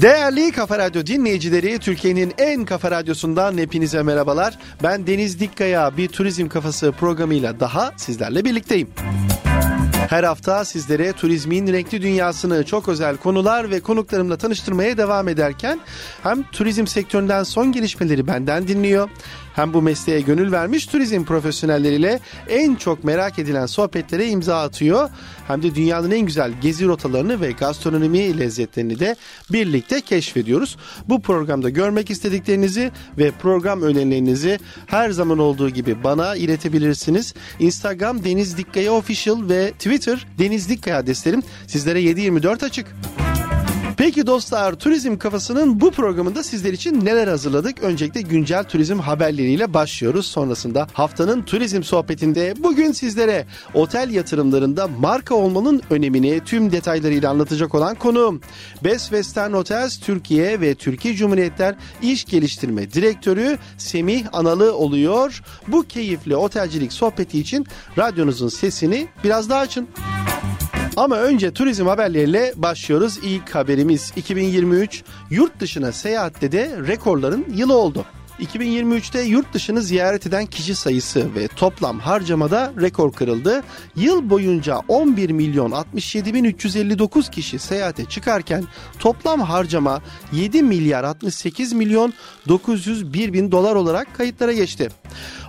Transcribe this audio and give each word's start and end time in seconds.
Değerli 0.00 0.52
Kafa 0.52 0.78
Radyo 0.78 1.06
dinleyicileri, 1.06 1.78
Türkiye'nin 1.78 2.34
en 2.38 2.64
kafa 2.64 2.90
radyosundan 2.90 3.58
hepinize 3.58 4.02
merhabalar. 4.02 4.58
Ben 4.82 5.06
Deniz 5.06 5.40
Dikkaya, 5.40 5.96
bir 5.96 6.08
turizm 6.08 6.48
kafası 6.48 6.92
programıyla 6.92 7.60
daha 7.60 7.92
sizlerle 7.96 8.44
birlikteyim. 8.44 8.88
Her 10.08 10.24
hafta 10.24 10.64
sizlere 10.64 11.12
turizmin 11.12 11.72
renkli 11.72 12.02
dünyasını 12.02 12.64
çok 12.64 12.88
özel 12.88 13.16
konular 13.16 13.70
ve 13.70 13.80
konuklarımla 13.80 14.36
tanıştırmaya 14.36 14.96
devam 14.96 15.28
ederken 15.28 15.80
hem 16.22 16.42
turizm 16.42 16.86
sektöründen 16.86 17.42
son 17.42 17.72
gelişmeleri 17.72 18.26
benden 18.26 18.68
dinliyor 18.68 19.08
hem 19.58 19.74
bu 19.74 19.82
mesleğe 19.82 20.20
gönül 20.20 20.52
vermiş 20.52 20.86
turizm 20.86 21.24
profesyonelleriyle 21.24 22.20
en 22.48 22.74
çok 22.74 23.04
merak 23.04 23.38
edilen 23.38 23.66
sohbetlere 23.66 24.28
imza 24.28 24.62
atıyor. 24.62 25.10
Hem 25.48 25.62
de 25.62 25.74
dünyanın 25.74 26.10
en 26.10 26.20
güzel 26.20 26.52
gezi 26.60 26.86
rotalarını 26.86 27.40
ve 27.40 27.52
gastronomi 27.52 28.38
lezzetlerini 28.38 28.98
de 28.98 29.16
birlikte 29.52 30.00
keşfediyoruz. 30.00 30.76
Bu 31.08 31.22
programda 31.22 31.70
görmek 31.70 32.10
istediklerinizi 32.10 32.90
ve 33.18 33.30
program 33.30 33.82
önerilerinizi 33.82 34.58
her 34.86 35.10
zaman 35.10 35.38
olduğu 35.38 35.70
gibi 35.70 36.04
bana 36.04 36.36
iletebilirsiniz. 36.36 37.34
Instagram 37.60 38.24
Deniz 38.24 38.56
Dikkaya 38.56 38.92
Official 38.92 39.48
ve 39.48 39.72
Twitter 39.72 40.26
Deniz 40.38 40.68
Dikkaya 40.68 40.98
adreslerim 40.98 41.42
sizlere 41.66 42.00
724 42.00 42.62
açık. 42.62 42.86
Peki 43.98 44.26
dostlar 44.26 44.74
turizm 44.74 45.16
kafasının 45.16 45.80
bu 45.80 45.90
programında 45.90 46.42
sizler 46.42 46.72
için 46.72 47.04
neler 47.04 47.28
hazırladık? 47.28 47.82
Öncelikle 47.82 48.20
güncel 48.20 48.64
turizm 48.64 48.98
haberleriyle 48.98 49.74
başlıyoruz. 49.74 50.26
Sonrasında 50.26 50.86
haftanın 50.92 51.42
turizm 51.42 51.82
sohbetinde 51.82 52.54
bugün 52.58 52.92
sizlere 52.92 53.46
otel 53.74 54.10
yatırımlarında 54.10 54.88
marka 54.88 55.34
olmanın 55.34 55.82
önemini 55.90 56.40
tüm 56.44 56.72
detaylarıyla 56.72 57.30
anlatacak 57.30 57.74
olan 57.74 57.94
konuğum. 57.94 58.40
Best 58.84 59.02
Western 59.02 59.52
Hotels 59.52 59.98
Türkiye 59.98 60.60
ve 60.60 60.74
Türkiye 60.74 61.14
Cumhuriyetler 61.14 61.74
İş 62.02 62.24
Geliştirme 62.24 62.92
Direktörü 62.92 63.58
Semih 63.78 64.26
Analı 64.32 64.72
oluyor. 64.72 65.42
Bu 65.68 65.82
keyifli 65.82 66.36
otelcilik 66.36 66.92
sohbeti 66.92 67.40
için 67.40 67.66
radyonuzun 67.98 68.48
sesini 68.48 69.08
biraz 69.24 69.50
daha 69.50 69.60
açın. 69.60 69.88
Ama 70.98 71.16
önce 71.16 71.50
turizm 71.50 71.86
haberleriyle 71.86 72.52
başlıyoruz. 72.56 73.18
İlk 73.22 73.54
haberimiz 73.54 74.12
2023 74.16 75.04
yurt 75.30 75.60
dışına 75.60 75.92
seyahatte 75.92 76.52
de 76.52 76.70
rekorların 76.86 77.46
yılı 77.54 77.76
oldu. 77.76 78.04
2023'te 78.40 79.22
yurt 79.22 79.54
dışını 79.54 79.82
ziyaret 79.82 80.26
eden 80.26 80.46
kişi 80.46 80.74
sayısı 80.74 81.34
ve 81.34 81.48
toplam 81.48 81.98
harcamada 81.98 82.72
rekor 82.80 83.12
kırıldı. 83.12 83.62
Yıl 83.96 84.30
boyunca 84.30 84.80
11 84.88 85.30
milyon 85.30 85.70
67 85.70 86.34
bin 86.34 86.44
359 86.44 87.30
kişi 87.30 87.58
seyahate 87.58 88.04
çıkarken 88.04 88.64
toplam 88.98 89.40
harcama 89.40 90.02
7 90.32 90.62
milyar 90.62 91.04
68 91.04 91.72
milyon 91.72 92.12
901 92.48 93.32
bin 93.32 93.52
dolar 93.52 93.74
olarak 93.74 94.14
kayıtlara 94.14 94.52
geçti. 94.52 94.88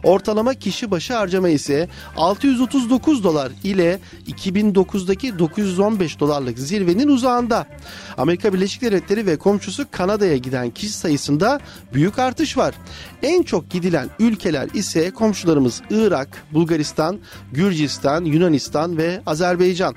Ortalama 0.04 0.54
kişi 0.54 0.92
başı 0.92 1.14
harcama 1.14 1.50
ise 1.50 1.90
639 2.18 3.24
dolar 3.24 3.52
ile 3.64 4.00
2009'daki 4.28 5.40
915 5.40 6.20
dolarlık 6.20 6.60
zirvenin 6.60 7.08
uzağında. 7.08 7.68
Amerika 8.18 8.54
Birleşik 8.54 8.82
Devletleri 8.82 9.26
ve 9.26 9.38
komşusu 9.38 9.86
Kanada'ya 9.92 10.38
giden 10.38 10.70
kişi 10.70 10.94
sayısında 10.94 11.60
büyük 11.94 12.20
artış 12.20 12.58
var. 12.58 12.76
En 13.24 13.44
çok 13.44 13.70
gidilen 13.70 14.10
ülkeler 14.20 14.70
ise 14.74 15.12
komşularımız 15.12 15.82
Irak, 15.90 16.44
Bulgaristan, 16.52 17.20
Gürcistan, 17.52 18.26
Yunanistan 18.26 18.98
ve 18.98 19.22
Azerbaycan. 19.26 19.96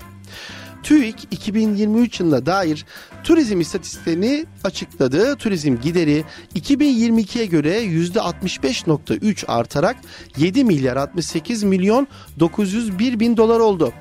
TÜİK 0.83 1.17
2023 1.31 2.21
yılına 2.21 2.47
dair 2.47 2.87
turizm 3.25 3.61
istatistiklerini 3.61 4.47
açıkladı. 4.65 5.37
Turizm 5.37 5.77
gideri 5.83 6.25
2022'ye 6.57 7.47
göre 7.47 7.85
%65.3 7.85 9.47
artarak 9.47 9.97
7 10.37 10.65
milyar 10.65 10.97
68 10.97 11.63
milyon 11.63 12.09
901 12.41 13.21
bin 13.21 13.37
dolar 13.37 13.61
oldu. 13.61 13.93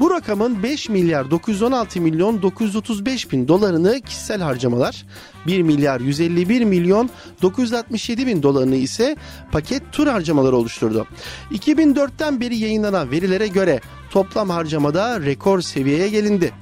Bu 0.00 0.10
rakamın 0.10 0.62
5 0.62 0.88
milyar 0.88 1.30
916 1.30 2.00
milyon 2.00 2.42
935 2.42 3.32
bin 3.32 3.48
dolarını 3.48 4.00
kişisel 4.00 4.40
harcamalar, 4.40 5.06
1 5.46 5.62
milyar 5.62 6.00
151 6.00 6.64
milyon 6.64 7.10
967 7.42 8.26
bin 8.26 8.42
dolarını 8.42 8.76
ise 8.76 9.16
paket 9.52 9.92
tur 9.92 10.06
harcamaları 10.06 10.56
oluşturdu. 10.56 11.06
2004'ten 11.52 12.40
beri 12.40 12.56
yayınlanan 12.56 13.10
verilere 13.10 13.46
göre 13.46 13.80
toplam 14.10 14.50
harcamada 14.50 15.20
rekor 15.20 15.60
seviyeye 15.60 16.08
gelindi. 16.08 16.52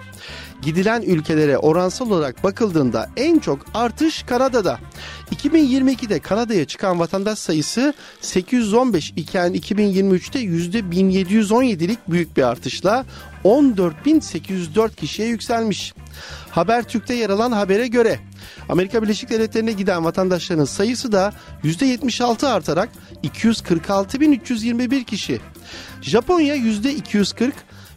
Gidilen 0.62 1.02
ülkelere 1.02 1.58
oransal 1.58 2.10
olarak 2.10 2.44
bakıldığında 2.44 3.10
en 3.16 3.38
çok 3.38 3.66
artış 3.74 4.22
Kanada'da. 4.22 4.78
2022'de 5.34 6.18
Kanada'ya 6.18 6.64
çıkan 6.64 6.98
vatandaş 6.98 7.38
sayısı 7.38 7.94
815 8.20 9.12
iken 9.16 9.54
2023'te 9.54 10.42
%1717'lik 10.42 11.98
büyük 12.08 12.36
bir 12.36 12.42
artışla 12.42 13.04
14.804 13.44 14.94
kişiye 14.94 15.28
yükselmiş. 15.28 15.94
Habertürk'te 16.50 17.14
yer 17.14 17.30
alan 17.30 17.52
habere 17.52 17.86
göre 17.86 18.18
Amerika 18.68 19.02
Birleşik 19.02 19.30
Devletleri'ne 19.30 19.72
giden 19.72 20.04
vatandaşların 20.04 20.64
sayısı 20.64 21.12
da 21.12 21.32
%76 21.64 22.46
artarak 22.46 22.88
246.321 23.24 25.04
kişi. 25.04 25.40
Japonya 26.02 26.56
%240, 26.56 27.52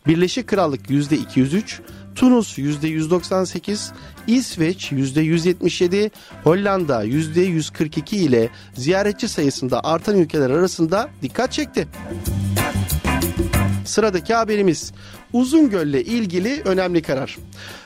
Birleşik 0.08 0.48
Krallık 0.48 0.90
%203, 0.90 1.80
Tunus 2.16 2.58
%198, 2.58 3.92
İsveç 4.28 4.92
%177, 4.92 6.12
Hollanda 6.44 7.06
%142 7.06 8.16
ile 8.16 8.50
ziyaretçi 8.74 9.28
sayısında 9.28 9.84
artan 9.84 10.18
ülkeler 10.18 10.50
arasında 10.50 11.10
dikkat 11.22 11.52
çekti. 11.52 11.88
Sıradaki 13.86 14.34
haberimiz 14.34 14.94
Uzungöl 15.34 15.88
ile 15.88 16.04
ilgili 16.04 16.62
önemli 16.66 17.02
karar. 17.02 17.38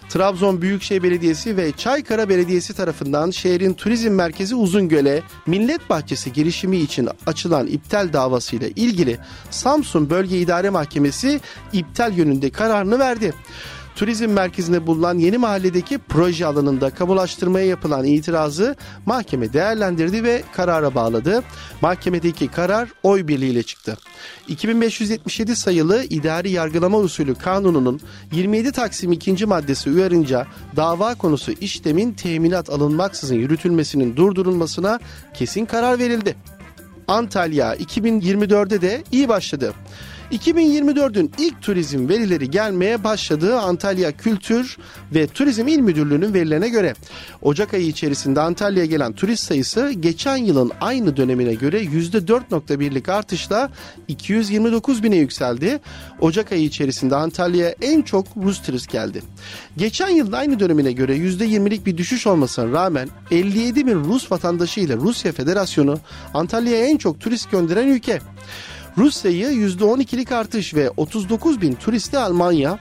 Trabzon 0.09 0.61
Büyükşehir 0.61 1.03
Belediyesi 1.03 1.57
ve 1.57 1.71
Çaykara 1.71 2.29
Belediyesi 2.29 2.73
tarafından 2.73 3.31
şehrin 3.31 3.73
turizm 3.73 4.11
merkezi 4.11 4.55
Uzungöl'e 4.55 5.21
Millet 5.47 5.89
Bahçesi 5.89 6.33
girişimi 6.33 6.77
için 6.77 7.09
açılan 7.25 7.67
iptal 7.67 8.13
davasıyla 8.13 8.67
ilgili 8.67 9.17
Samsun 9.49 10.09
Bölge 10.09 10.39
İdare 10.39 10.69
Mahkemesi 10.69 11.39
iptal 11.73 12.13
yönünde 12.13 12.49
kararını 12.49 12.99
verdi. 12.99 13.33
Turizm 13.99 14.29
merkezinde 14.29 14.87
bulunan 14.87 15.17
yeni 15.17 15.37
mahalledeki 15.37 15.97
proje 15.97 16.45
alanında 16.45 16.89
kamulaştırmaya 16.89 17.65
yapılan 17.65 18.05
itirazı 18.05 18.75
mahkeme 19.05 19.53
değerlendirdi 19.53 20.23
ve 20.23 20.43
karara 20.53 20.95
bağladı. 20.95 21.43
Mahkemedeki 21.81 22.47
karar 22.47 22.89
oy 23.03 23.27
birliğiyle 23.27 23.63
çıktı. 23.63 23.97
2577 24.47 25.55
sayılı 25.55 26.03
idari 26.03 26.49
yargılama 26.51 26.97
usulü 26.97 27.35
kanununun 27.35 27.99
27 28.31 28.71
Taksim 28.71 29.11
2. 29.11 29.45
maddesi 29.45 29.89
uyarınca 29.89 30.47
dava 30.75 31.15
konusu 31.15 31.51
işlemin 31.51 32.13
teminat 32.13 32.69
alınmaksızın 32.69 33.35
yürütülmesinin 33.35 34.15
durdurulmasına 34.15 34.99
kesin 35.33 35.65
karar 35.65 35.99
verildi. 35.99 36.35
Antalya 37.07 37.75
2024'de 37.75 38.81
de 38.81 39.03
iyi 39.11 39.29
başladı. 39.29 39.73
2024'ün 40.31 41.31
ilk 41.37 41.61
turizm 41.61 42.09
verileri 42.09 42.51
gelmeye 42.51 43.03
başladığı 43.03 43.59
Antalya 43.59 44.11
Kültür 44.11 44.77
ve 45.15 45.27
Turizm 45.27 45.67
İl 45.67 45.79
Müdürlüğü'nün 45.79 46.33
verilerine 46.33 46.69
göre 46.69 46.93
Ocak 47.41 47.73
ayı 47.73 47.87
içerisinde 47.87 48.41
Antalya'ya 48.41 48.85
gelen 48.85 49.13
turist 49.13 49.43
sayısı 49.43 49.91
geçen 49.91 50.37
yılın 50.37 50.71
aynı 50.81 51.17
dönemine 51.17 51.53
göre 51.53 51.83
%4.1'lik 51.83 53.09
artışla 53.09 53.69
229 54.07 55.03
bine 55.03 55.15
yükseldi. 55.15 55.79
Ocak 56.19 56.51
ayı 56.51 56.63
içerisinde 56.63 57.15
Antalya'ya 57.15 57.75
en 57.81 58.01
çok 58.01 58.27
Rus 58.37 58.61
turist 58.61 58.91
geldi. 58.91 59.21
Geçen 59.77 60.09
yılın 60.09 60.31
aynı 60.31 60.59
dönemine 60.59 60.91
göre 60.91 61.17
%20'lik 61.17 61.85
bir 61.85 61.97
düşüş 61.97 62.27
olmasına 62.27 62.71
rağmen 62.71 63.09
57 63.31 63.87
bin 63.87 64.03
Rus 64.03 64.31
vatandaşı 64.31 64.79
ile 64.79 64.95
Rusya 64.95 65.31
Federasyonu 65.31 65.99
Antalya'ya 66.33 66.85
en 66.85 66.97
çok 66.97 67.19
turist 67.19 67.51
gönderen 67.51 67.87
ülke. 67.87 68.19
Rusya'yı 68.99 69.47
%12'lik 69.47 70.31
artış 70.31 70.73
ve 70.73 70.89
39 70.97 71.61
bin 71.61 71.73
turistli 71.73 72.17
Almanya, 72.17 72.79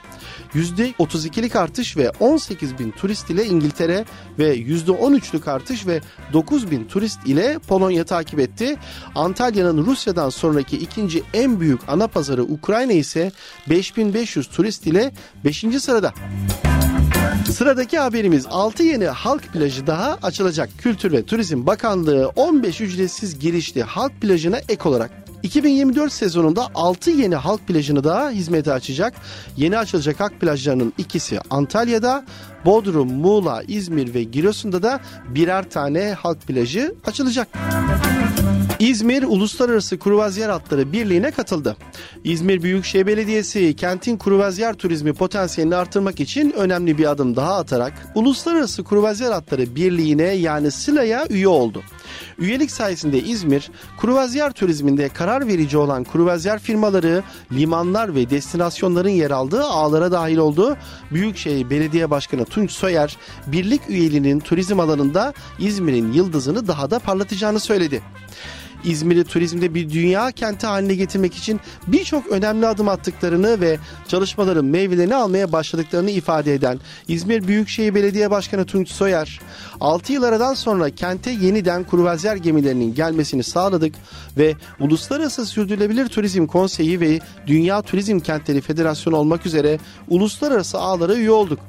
%32'lik 0.53 1.55
artış 1.55 1.97
ve 1.97 2.09
18 2.09 2.79
bin 2.79 2.91
turist 2.91 3.29
ile 3.29 3.45
İngiltere 3.45 4.05
ve 4.39 4.57
%13'lük 4.57 5.49
artış 5.49 5.87
ve 5.87 6.01
9 6.33 6.71
bin 6.71 6.85
turist 6.85 7.27
ile 7.27 7.59
Polonya 7.67 8.03
takip 8.03 8.39
etti. 8.39 8.77
Antalya'nın 9.15 9.85
Rusya'dan 9.85 10.29
sonraki 10.29 10.77
ikinci 10.77 11.23
en 11.33 11.59
büyük 11.59 11.79
ana 11.87 12.07
pazarı 12.07 12.43
Ukrayna 12.43 12.93
ise 12.93 13.31
5500 13.69 14.47
turist 14.47 14.87
ile 14.87 15.11
5. 15.45 15.65
sırada. 15.79 16.13
Sıradaki 17.51 17.99
haberimiz 17.99 18.45
6 18.49 18.83
yeni 18.83 19.05
halk 19.07 19.53
plajı 19.53 19.87
daha 19.87 20.17
açılacak. 20.23 20.69
Kültür 20.77 21.11
ve 21.11 21.25
Turizm 21.25 21.67
Bakanlığı 21.67 22.31
15 22.35 22.81
ücretsiz 22.81 23.39
girişli 23.39 23.83
halk 23.83 24.21
plajına 24.21 24.57
ek 24.57 24.89
olarak 24.89 25.28
2024 25.43 26.13
sezonunda 26.13 26.67
6 26.75 27.11
yeni 27.11 27.35
halk 27.35 27.67
plajını 27.67 28.03
da 28.03 28.29
hizmete 28.29 28.73
açacak. 28.73 29.13
Yeni 29.57 29.77
açılacak 29.77 30.19
halk 30.19 30.41
plajlarının 30.41 30.93
ikisi 30.97 31.39
Antalya'da, 31.49 32.25
Bodrum, 32.65 33.13
Muğla, 33.13 33.63
İzmir 33.67 34.13
ve 34.13 34.23
Giresun'da 34.23 34.83
da 34.83 34.99
birer 35.29 35.69
tane 35.69 36.13
halk 36.13 36.41
plajı 36.41 36.95
açılacak. 37.05 37.47
İzmir 38.79 39.23
Uluslararası 39.23 39.99
Kruvazyer 39.99 40.49
Atları 40.49 40.93
Birliği'ne 40.93 41.31
katıldı. 41.31 41.77
İzmir 42.23 42.61
Büyükşehir 42.61 43.07
Belediyesi 43.07 43.75
kentin 43.75 44.17
kruvazyer 44.17 44.73
turizmi 44.73 45.13
potansiyelini 45.13 45.75
artırmak 45.75 46.19
için 46.19 46.51
önemli 46.51 46.97
bir 46.97 47.11
adım 47.11 47.35
daha 47.35 47.57
atarak 47.57 47.93
Uluslararası 48.15 48.83
Kruvazyer 48.83 49.31
Atları 49.31 49.75
Birliği'ne 49.75 50.23
yani 50.23 50.71
SİLA'ya 50.71 51.27
üye 51.29 51.47
oldu. 51.47 51.83
Üyelik 52.37 52.71
sayesinde 52.71 53.19
İzmir, 53.19 53.71
kruvazyer 53.97 54.51
turizminde 54.51 55.09
karar 55.09 55.47
verici 55.47 55.77
olan 55.77 56.03
kruvazyer 56.03 56.59
firmaları, 56.59 57.23
limanlar 57.51 58.15
ve 58.15 58.29
destinasyonların 58.29 59.09
yer 59.09 59.31
aldığı 59.31 59.63
ağlara 59.63 60.11
dahil 60.11 60.37
oldu. 60.37 60.77
Büyükşehir 61.11 61.69
Belediye 61.69 62.09
Başkanı 62.09 62.45
Tunç 62.45 62.71
Soyer, 62.71 63.17
birlik 63.47 63.81
üyeliğinin 63.89 64.39
turizm 64.39 64.79
alanında 64.79 65.33
İzmir'in 65.59 66.11
yıldızını 66.13 66.67
daha 66.67 66.91
da 66.91 66.99
parlatacağını 66.99 67.59
söyledi. 67.59 68.01
İzmir'i 68.83 69.23
turizmde 69.23 69.73
bir 69.73 69.89
dünya 69.89 70.31
kenti 70.31 70.67
haline 70.67 70.95
getirmek 70.95 71.35
için 71.35 71.59
birçok 71.87 72.27
önemli 72.27 72.67
adım 72.67 72.87
attıklarını 72.87 73.61
ve 73.61 73.77
çalışmaların 74.07 74.65
meyvelerini 74.65 75.15
almaya 75.15 75.51
başladıklarını 75.51 76.11
ifade 76.11 76.53
eden 76.53 76.79
İzmir 77.07 77.47
Büyükşehir 77.47 77.95
Belediye 77.95 78.31
Başkanı 78.31 78.65
Tunç 78.65 78.91
Soyer, 78.91 79.39
6 79.81 80.13
yıl 80.13 80.23
aradan 80.23 80.53
sonra 80.53 80.89
kente 80.89 81.31
yeniden 81.31 81.87
kruvazer 81.87 82.35
gemilerinin 82.35 82.93
gelmesini 82.93 83.43
sağladık 83.43 83.95
ve 84.37 84.55
Uluslararası 84.79 85.45
Sürdürülebilir 85.45 86.07
Turizm 86.07 86.47
Konseyi 86.47 86.99
ve 86.99 87.19
Dünya 87.47 87.81
Turizm 87.81 88.19
Kentleri 88.19 88.61
Federasyonu 88.61 89.15
olmak 89.15 89.45
üzere 89.45 89.79
uluslararası 90.07 90.79
ağlara 90.79 91.15
üye 91.15 91.31
olduk. 91.31 91.59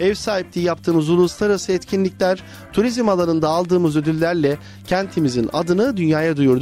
Ev 0.00 0.14
sahipliği 0.14 0.62
yaptığımız 0.62 1.10
uluslararası 1.10 1.72
etkinlikler, 1.72 2.42
turizm 2.72 3.08
alanında 3.08 3.48
aldığımız 3.48 3.96
ödüllerle 3.96 4.58
kentimizin 4.86 5.50
adını 5.52 5.96
dünyaya 5.96 6.36
duyurduk. 6.36 6.53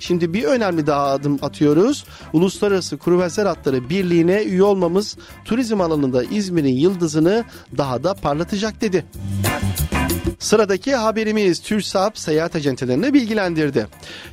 Şimdi 0.00 0.32
bir 0.34 0.44
önemli 0.44 0.86
daha 0.86 1.06
adım 1.06 1.38
atıyoruz. 1.42 2.04
Uluslararası 2.32 2.98
Kruvazer 2.98 3.46
Atları 3.46 3.88
Birliği'ne 3.88 4.42
üye 4.42 4.62
olmamız 4.62 5.16
turizm 5.44 5.80
alanında 5.80 6.24
İzmir'in 6.24 6.76
yıldızını 6.76 7.44
daha 7.78 8.04
da 8.04 8.14
parlatacak 8.14 8.80
dedi. 8.80 9.04
Sıradaki 10.38 10.94
haberimiz 10.94 11.60
TÜRSAP 11.60 12.18
seyahat 12.18 12.56
acentelerini 12.56 13.14
bilgilendirdi. 13.14 13.86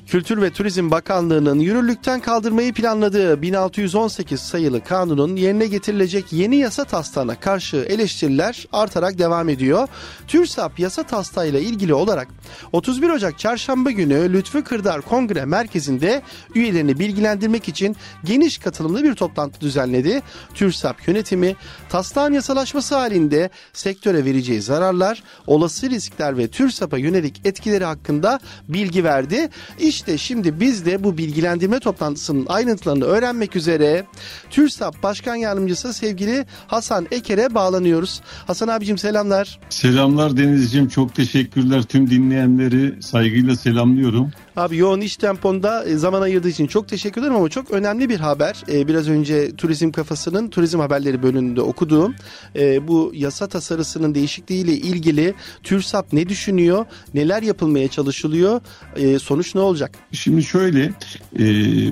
Kültür 0.07 0.41
ve 0.41 0.49
Turizm 0.49 0.91
Bakanlığı'nın 0.91 1.59
yürürlükten 1.59 2.19
kaldırmayı 2.19 2.73
planladığı 2.73 3.41
1618 3.41 4.39
sayılı 4.39 4.83
kanunun 4.83 5.35
yerine 5.35 5.67
getirilecek 5.67 6.33
yeni 6.33 6.55
yasa 6.55 6.83
taslağına 6.83 7.39
karşı 7.39 7.77
eleştiriler 7.77 8.67
artarak 8.73 9.17
devam 9.17 9.49
ediyor. 9.49 9.87
TÜRSAP 10.27 10.79
yasa 10.79 11.03
taslağıyla 11.03 11.59
ilgili 11.59 11.93
olarak 11.93 12.27
31 12.71 13.09
Ocak 13.09 13.39
Çarşamba 13.39 13.91
günü 13.91 14.33
Lütfü 14.33 14.63
Kırdar 14.63 15.01
Kongre 15.01 15.45
Merkezi'nde 15.45 16.21
üyelerini 16.55 16.99
bilgilendirmek 16.99 17.67
için 17.67 17.95
geniş 18.23 18.57
katılımlı 18.57 19.03
bir 19.03 19.15
toplantı 19.15 19.61
düzenledi. 19.61 20.21
TÜRSAP 20.53 21.07
yönetimi 21.07 21.55
taslağın 21.89 22.33
yasalaşması 22.33 22.95
halinde 22.95 23.49
sektöre 23.73 24.25
vereceği 24.25 24.61
zararlar, 24.61 25.23
olası 25.47 25.80
riskler 25.89 26.37
ve 26.37 26.47
TÜRSAP'a 26.47 26.97
yönelik 26.97 27.41
etkileri 27.45 27.85
hakkında 27.85 28.39
bilgi 28.69 29.03
verdi. 29.03 29.49
İşte 29.79 30.17
şimdi 30.17 30.59
biz 30.59 30.85
de 30.85 31.03
bu 31.03 31.17
bilgilendirme 31.17 31.79
toplantısının 31.79 32.45
ayrıntılarını 32.49 33.05
öğrenmek 33.05 33.55
üzere 33.55 34.05
TÜRSAP 34.49 35.03
Başkan 35.03 35.35
Yardımcısı 35.35 35.93
sevgili 35.93 36.45
Hasan 36.67 37.07
Eker'e 37.11 37.53
bağlanıyoruz. 37.53 38.21
Hasan 38.47 38.67
abicim 38.67 38.97
selamlar. 38.97 39.59
Selamlar 39.69 40.37
Denizciğim 40.37 40.87
çok 40.87 41.15
teşekkürler 41.15 41.83
tüm 41.83 42.09
dinleyenleri 42.09 43.03
saygıyla 43.03 43.55
selamlıyorum. 43.55 44.31
Abi 44.55 44.77
yoğun 44.77 45.01
iş 45.01 45.17
temponda 45.17 45.85
e, 45.85 45.97
zaman 45.97 46.21
ayırdığı 46.21 46.49
için 46.49 46.67
çok 46.67 46.87
teşekkür 46.87 47.21
ederim 47.21 47.35
ama 47.35 47.49
çok 47.49 47.71
önemli 47.71 48.09
bir 48.09 48.19
haber. 48.19 48.63
Ee, 48.71 48.87
biraz 48.87 49.09
önce 49.09 49.55
Turizm 49.55 49.91
Kafası'nın 49.91 50.49
turizm 50.49 50.79
haberleri 50.79 51.23
bölümünde 51.23 51.61
okuduğum 51.61 52.15
e, 52.55 52.87
bu 52.87 53.11
yasa 53.15 53.47
tasarısının 53.47 54.15
değişikliğiyle 54.15 54.73
ilgili 54.73 55.33
TÜRSAP 55.63 56.13
ne 56.13 56.29
düşünüyor, 56.29 56.85
neler 57.13 57.43
yapılmaya 57.43 57.87
çalışılıyor, 57.87 58.61
e, 58.95 59.19
sonuç 59.19 59.55
ne 59.55 59.61
olacak? 59.61 59.91
Şimdi 60.11 60.43
şöyle, 60.43 60.93
e, 61.39 61.45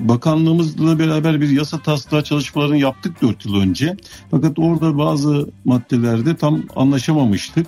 bakanlığımızla 0.08 0.98
beraber 0.98 1.40
bir 1.40 1.50
yasa 1.50 1.78
taslağı 1.82 2.24
çalışmalarını 2.24 2.76
yaptık 2.76 3.22
4 3.22 3.46
yıl 3.46 3.60
önce. 3.60 3.96
Fakat 4.30 4.58
orada 4.58 4.98
bazı 4.98 5.46
maddelerde 5.64 6.36
tam 6.36 6.62
anlaşamamıştık 6.76 7.66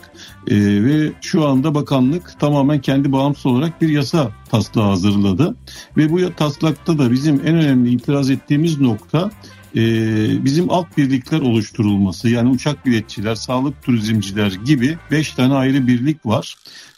e, 0.49 0.57
ve 0.85 1.13
şu 1.21 1.47
anda 1.47 1.75
bakanlık 1.75 2.41
tamamen 2.41 2.81
kendi 2.81 3.13
bağımsız 3.13 3.47
olarak 3.47 3.83
bir 3.83 3.89
yasa 3.89 4.33
taslağı 4.53 4.89
hazırladı. 4.89 5.57
Ve 5.97 6.11
bu 6.11 6.35
taslakta 6.37 6.99
da 6.99 7.11
bizim 7.11 7.35
en 7.35 7.55
önemli 7.55 7.91
itiraz 7.91 8.31
ettiğimiz 8.31 8.81
nokta 8.81 9.31
e, 9.77 9.81
bizim 10.45 10.71
alt 10.71 10.97
birlikler 10.97 11.41
oluşturulması. 11.41 12.29
Yani 12.29 12.51
uçak 12.51 12.87
biletçiler, 12.87 13.35
sağlık 13.35 13.83
turizmciler 13.83 14.53
gibi 14.65 14.99
5 15.11 15.33
tane 15.33 15.55
ayrı 15.55 15.87
birlik 15.87 16.27
var. 16.27 16.57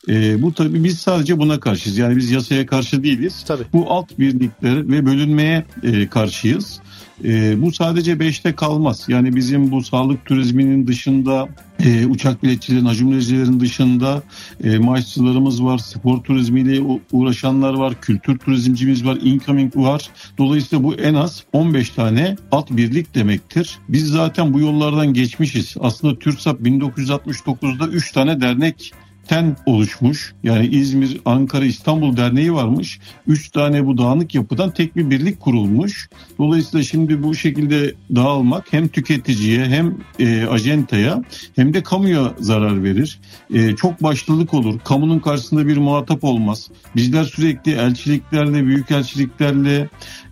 E, 0.09 0.43
bu 0.43 0.55
tabii 0.55 0.85
biz 0.85 0.99
sadece 0.99 1.39
buna 1.39 1.61
karşıyız. 1.61 1.99
Yani 1.99 2.17
biz 2.17 2.31
yasaya 2.31 2.67
karşı 2.67 3.03
değiliz. 3.03 3.45
Tabii. 3.47 3.65
Bu 3.73 3.93
alt 3.93 4.19
birlikler 4.19 4.89
ve 4.89 5.07
bölünmeye 5.07 5.67
e, 5.83 6.09
karşıyız. 6.09 6.81
E, 7.25 7.63
bu 7.63 7.73
sadece 7.73 8.13
5'te 8.13 8.55
kalmaz. 8.55 9.05
Yani 9.09 9.37
bizim 9.37 9.71
bu 9.71 9.83
sağlık 9.83 10.25
turizminin 10.25 10.87
dışında 10.87 11.49
e, 11.85 12.07
uçak 12.07 12.43
biletçilerin, 12.43 12.85
acumlecilerin 12.85 13.61
dışında 13.61 14.23
e, 14.65 14.79
maaşçılarımız 14.79 15.65
var, 15.65 15.79
spor 15.79 16.23
turizmiyle 16.23 17.01
uğraşanlar 17.13 17.75
var, 17.75 18.01
kültür 18.01 18.39
turizmcimiz 18.39 19.07
var, 19.07 19.19
incoming 19.23 19.77
var. 19.77 20.11
Dolayısıyla 20.39 20.85
bu 20.85 20.95
en 20.95 21.15
az 21.15 21.45
15 21.53 21.91
tane 21.91 22.37
alt 22.53 22.71
birlik 22.71 23.15
demektir. 23.15 23.79
Biz 23.89 24.07
zaten 24.07 24.55
bu 24.55 24.61
yollardan 24.61 25.15
geçmişiz. 25.15 25.75
Aslında 25.81 26.19
TÜRSAP 26.19 26.61
1969'da 26.61 27.87
3 27.87 28.13
tane 28.13 28.41
dernek 28.41 28.93
ten 29.29 29.57
oluşmuş. 29.67 30.35
Yani 30.43 30.67
İzmir, 30.67 31.21
Ankara, 31.25 31.65
İstanbul 31.65 32.17
Derneği 32.17 32.55
varmış. 32.55 33.01
Üç 33.27 33.51
tane 33.51 33.87
bu 33.87 33.99
dağınık 33.99 34.35
yapıdan 34.35 34.71
tek 34.71 34.97
bir 34.97 35.11
birlik 35.11 35.41
kurulmuş. 35.41 36.09
Dolayısıyla 36.39 36.85
şimdi 36.85 37.23
bu 37.23 37.35
şekilde 37.35 37.95
dağılmak 38.15 38.73
hem 38.73 38.89
tüketiciye 38.89 39.65
hem 39.65 39.97
e, 40.19 40.47
ajentaya 40.47 41.23
hem 41.57 41.75
de 41.75 41.83
kamuya 41.83 42.35
zarar 42.41 42.85
verir. 42.85 43.21
E, 43.55 43.77
çok 43.77 44.03
başlılık 44.03 44.55
olur. 44.55 44.81
Kamunun 44.85 45.19
karşısında 45.19 45.67
bir 45.67 45.77
muhatap 45.77 46.25
olmaz. 46.25 46.69
Bizler 46.97 47.25
sürekli 47.25 47.73
elçiliklerle, 47.73 48.67
büyük 48.67 48.91
elçiliklerle 48.91 49.89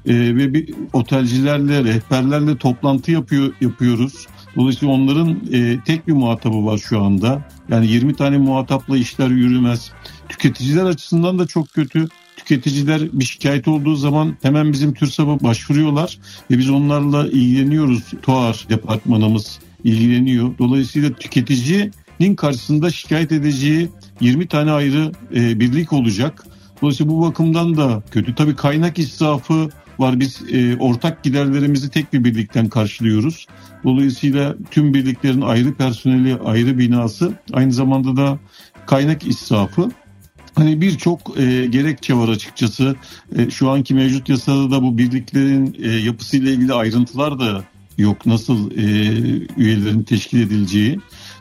e, 0.06 0.14
ve 0.14 0.54
bir 0.54 0.74
otelcilerle, 0.92 1.84
rehberlerle 1.84 2.56
toplantı 2.56 3.12
yapıyor 3.12 3.52
yapıyoruz. 3.60 4.26
Dolayısıyla 4.56 4.94
onların 4.94 5.40
e, 5.52 5.80
tek 5.84 6.08
bir 6.08 6.12
muhatabı 6.12 6.66
var 6.66 6.78
şu 6.78 7.00
anda. 7.02 7.42
Yani 7.68 7.86
20 7.86 8.14
tane 8.14 8.38
muhatapla 8.38 8.96
işler 8.96 9.28
yürümez. 9.28 9.92
Tüketiciler 10.28 10.84
açısından 10.84 11.38
da 11.38 11.46
çok 11.46 11.68
kötü. 11.68 12.08
Tüketiciler 12.36 13.02
bir 13.12 13.24
şikayet 13.24 13.68
olduğu 13.68 13.94
zaman 13.94 14.36
hemen 14.42 14.72
bizim 14.72 14.94
TÜRSAP'a 14.94 15.44
başvuruyorlar 15.44 16.18
ve 16.50 16.58
biz 16.58 16.70
onlarla 16.70 17.28
ilgileniyoruz. 17.28 18.02
TOAR 18.22 18.66
departmanımız 18.68 19.58
ilgileniyor. 19.84 20.58
Dolayısıyla 20.58 21.12
tüketicinin 21.12 22.34
karşısında 22.36 22.90
şikayet 22.90 23.32
edeceği 23.32 23.88
20 24.20 24.46
tane 24.46 24.70
ayrı 24.70 25.12
e, 25.34 25.60
birlik 25.60 25.92
olacak. 25.92 26.46
Dolayısıyla 26.82 27.12
bu 27.12 27.22
bakımdan 27.22 27.76
da 27.76 28.02
kötü. 28.10 28.34
Tabii 28.34 28.56
kaynak 28.56 28.98
israfı 28.98 29.68
var. 30.02 30.20
Biz 30.20 30.42
e, 30.52 30.76
ortak 30.76 31.22
giderlerimizi 31.22 31.90
tek 31.90 32.12
bir 32.12 32.24
birlikten 32.24 32.68
karşılıyoruz. 32.68 33.46
Dolayısıyla 33.84 34.56
tüm 34.70 34.94
birliklerin 34.94 35.40
ayrı 35.40 35.74
personeli, 35.74 36.38
ayrı 36.44 36.78
binası, 36.78 37.32
aynı 37.52 37.72
zamanda 37.72 38.16
da 38.16 38.38
kaynak 38.86 39.26
israfı. 39.26 39.90
Hani 40.54 40.80
birçok 40.80 41.40
e, 41.40 41.66
gerekçe 41.66 42.14
var 42.14 42.28
açıkçası. 42.28 42.96
E, 43.36 43.50
şu 43.50 43.70
anki 43.70 43.94
mevcut 43.94 44.28
yasada 44.28 44.70
da 44.70 44.82
bu 44.82 44.98
birliklerin 44.98 45.76
e, 45.82 45.90
yapısıyla 45.90 46.52
ilgili 46.52 46.72
ayrıntılar 46.72 47.38
da 47.40 47.64
yok. 47.98 48.26
Nasıl 48.26 48.70
e, 48.70 48.84
üyelerin 49.56 50.02
teşkil 50.02 50.40
edileceği. 50.40 50.98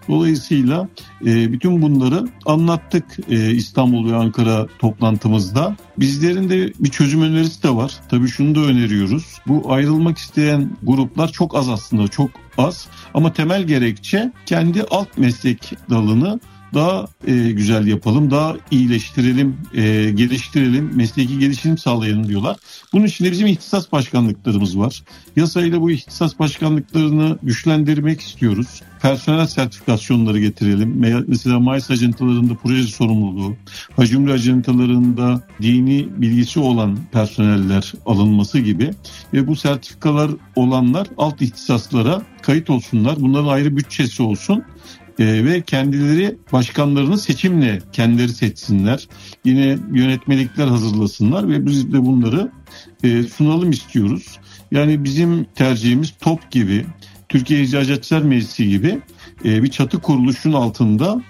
Dolayısıyla 0.08 0.88
e, 1.25 1.51
bütün 1.51 1.81
bunları 1.81 2.27
anlattık 2.46 3.05
e, 3.29 3.51
İstanbul 3.51 4.12
ve 4.12 4.15
Ankara 4.15 4.67
toplantımızda. 4.79 5.75
Bizlerin 5.98 6.50
de 6.50 6.74
bir 6.79 6.89
çözüm 6.89 7.22
önerisi 7.22 7.63
de 7.63 7.75
var. 7.75 7.93
Tabii 8.10 8.27
şunu 8.27 8.55
da 8.55 8.60
öneriyoruz. 8.60 9.39
Bu 9.48 9.74
ayrılmak 9.74 10.17
isteyen 10.17 10.77
gruplar 10.84 11.27
çok 11.27 11.55
az 11.55 11.70
aslında, 11.70 12.08
çok 12.08 12.29
az. 12.58 12.88
Ama 13.13 13.34
temel 13.34 13.63
gerekçe 13.63 14.31
kendi 14.46 14.84
alt 14.84 15.17
meslek 15.17 15.74
dalını 15.89 16.39
daha 16.74 17.06
e, 17.28 17.51
güzel 17.51 17.88
yapalım, 17.88 18.32
daha 18.32 18.56
iyileştirelim, 18.72 19.58
e, 19.74 20.12
geliştirelim, 20.12 20.92
mesleki 20.96 21.40
gelişim 21.40 21.78
sağlayalım 21.78 22.28
diyorlar. 22.28 22.58
Bunun 22.94 23.06
için 23.06 23.25
de 23.25 23.32
bizim 23.32 23.48
ihtisas 23.48 23.92
başkanlıklarımız 23.92 24.78
var. 24.78 25.04
Yasayla 25.36 25.82
bu 25.82 25.92
ihtisas 25.92 26.40
başkanlıklarını 26.40 27.38
güçlendirmek 27.44 28.22
istiyoruz. 28.22 28.82
Personel 29.01 29.48
sertifikasyonları 29.48 30.40
getirelim. 30.40 31.24
Mesela 31.28 31.60
Mayıs 31.60 31.92
acentalarında 31.92 32.54
proje 32.56 32.84
sorumluluğu, 32.84 33.56
hacimli 33.96 34.32
acentalarında 34.32 35.48
dini 35.62 36.08
bilgisi 36.18 36.60
olan 36.60 36.98
personeller 37.12 37.94
alınması 38.06 38.60
gibi 38.60 38.92
ve 39.34 39.48
bu 39.48 39.56
sertifikalar 39.56 40.32
olanlar 40.56 41.08
alt 41.18 41.42
ihtisaslara 41.42 42.22
kayıt 42.42 42.70
olsunlar. 42.70 43.16
Bunların 43.20 43.48
ayrı 43.48 43.78
bütçesi 43.78 44.24
olsun 44.24 44.63
e, 45.20 45.46
ve 45.46 45.62
kendileri 45.62 46.38
başkanlarını 46.53 47.18
seçimle 47.18 47.82
kendileri 47.94 48.30
seçsinler. 48.30 49.08
Yine 49.46 49.77
yönetmelikler 49.94 50.68
hazırlasınlar 50.68 51.50
ve 51.50 51.65
biz 51.65 51.94
de 51.94 52.06
bunları 52.06 52.51
e, 53.03 53.24
sunalım 53.24 53.72
istiyoruz. 53.72 54.39
Yani 54.72 55.03
bizim 55.03 55.44
tercihimiz 55.44 56.13
TOP 56.20 56.51
gibi, 56.51 56.86
Türkiye 57.30 57.63
İhracatçılar 57.63 58.22
Meclisi 58.22 58.70
gibi 58.70 59.00
e, 59.46 59.63
bir 59.63 59.72
çatı 59.72 60.00
kuruluşun 60.00 60.53
altında 60.53 61.22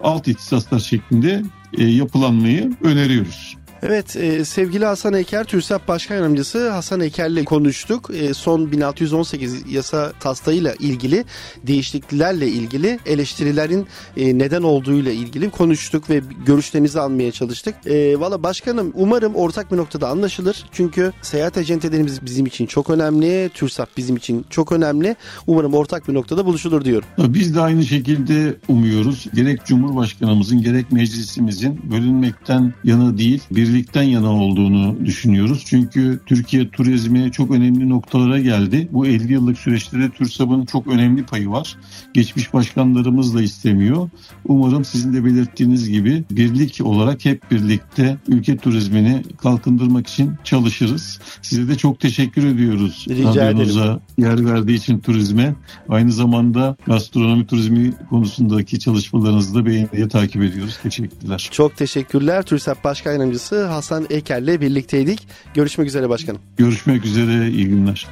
alt 0.00 0.28
ihtisaslar 0.28 0.78
şeklinde 0.78 1.42
yapılanmayı 1.78 2.72
öneriyoruz. 2.82 3.56
Evet 3.82 4.16
e, 4.16 4.44
sevgili 4.44 4.84
Hasan 4.84 5.14
Eker, 5.14 5.44
TÜRSAP 5.44 5.88
Başkan 5.88 6.14
Yardımcısı 6.14 6.70
Hasan 6.70 7.00
Eker'le 7.00 7.44
konuştuk. 7.44 8.10
E, 8.14 8.34
son 8.34 8.72
1618 8.72 9.72
yasa 9.72 10.12
taslağıyla 10.20 10.74
ilgili 10.78 11.24
değişikliklerle 11.66 12.48
ilgili 12.48 12.98
eleştirilerin 13.06 13.86
e, 14.16 14.38
neden 14.38 14.62
olduğuyla 14.62 15.12
ilgili 15.12 15.50
konuştuk 15.50 16.10
ve 16.10 16.22
görüşlerinizi 16.46 17.00
almaya 17.00 17.32
çalıştık. 17.32 17.74
E, 17.86 18.20
Valla 18.20 18.42
başkanım 18.42 18.92
umarım 18.94 19.34
ortak 19.34 19.72
bir 19.72 19.76
noktada 19.76 20.08
anlaşılır. 20.08 20.66
Çünkü 20.72 21.12
seyahat 21.22 21.58
acentelerimiz 21.58 22.24
bizim 22.26 22.46
için 22.46 22.66
çok 22.66 22.90
önemli. 22.90 23.50
TÜRSAP 23.54 23.96
bizim 23.96 24.16
için 24.16 24.46
çok 24.50 24.72
önemli. 24.72 25.16
Umarım 25.46 25.74
ortak 25.74 26.08
bir 26.08 26.14
noktada 26.14 26.46
buluşulur 26.46 26.84
diyorum. 26.84 27.08
Biz 27.18 27.54
de 27.54 27.60
aynı 27.60 27.84
şekilde 27.84 28.54
umuyoruz. 28.68 29.26
Gerek 29.34 29.66
Cumhurbaşkanımızın 29.66 30.62
gerek 30.62 30.92
meclisimizin 30.92 31.90
bölünmekten 31.90 32.74
yana 32.84 33.18
değil 33.18 33.42
bir 33.50 33.69
birlikten 33.70 34.02
yana 34.02 34.32
olduğunu 34.32 35.06
düşünüyoruz. 35.06 35.62
Çünkü 35.66 36.20
Türkiye 36.26 36.70
turizmi 36.70 37.32
çok 37.32 37.50
önemli 37.50 37.88
noktalara 37.88 38.40
geldi. 38.40 38.88
Bu 38.92 39.06
50 39.06 39.32
yıllık 39.32 39.58
süreçte 39.58 39.98
de 39.98 40.10
TÜRSAB'ın 40.10 40.64
çok 40.64 40.86
önemli 40.86 41.24
payı 41.24 41.50
var. 41.50 41.76
Geçmiş 42.14 42.54
başkanlarımız 42.54 43.34
da 43.34 43.42
istemiyor. 43.42 44.10
Umarım 44.44 44.84
sizin 44.84 45.12
de 45.12 45.24
belirttiğiniz 45.24 45.90
gibi 45.90 46.24
birlik 46.30 46.80
olarak 46.84 47.24
hep 47.24 47.50
birlikte 47.50 48.16
ülke 48.28 48.56
turizmini 48.56 49.22
kalkındırmak 49.42 50.06
için 50.06 50.32
çalışırız. 50.44 51.20
Size 51.42 51.68
de 51.68 51.76
çok 51.76 52.00
teşekkür 52.00 52.46
ediyoruz. 52.46 53.06
Rica 53.08 53.50
ederim. 53.50 54.00
yer 54.18 54.44
verdiği 54.44 54.74
için 54.74 54.98
turizme. 54.98 55.54
Aynı 55.88 56.12
zamanda 56.12 56.76
gastronomi 56.86 57.46
turizmi 57.46 57.92
konusundaki 58.10 58.78
çalışmalarınızı 58.78 59.54
da 59.54 59.66
beğeniye 59.66 60.08
takip 60.08 60.42
ediyoruz. 60.42 60.78
Teşekkürler. 60.82 61.48
Çok 61.52 61.76
teşekkürler. 61.76 62.42
TÜRSAP 62.42 62.84
Başkan 62.84 63.12
Yardımcısı 63.12 63.59
Hasan 63.60 64.06
Eker'le 64.10 64.60
birlikteydik. 64.60 65.28
Görüşmek 65.54 65.88
üzere 65.88 66.08
başkanım. 66.08 66.40
Görüşmek 66.56 67.04
üzere, 67.04 67.48
iyi 67.48 67.68
günler. 67.68 68.06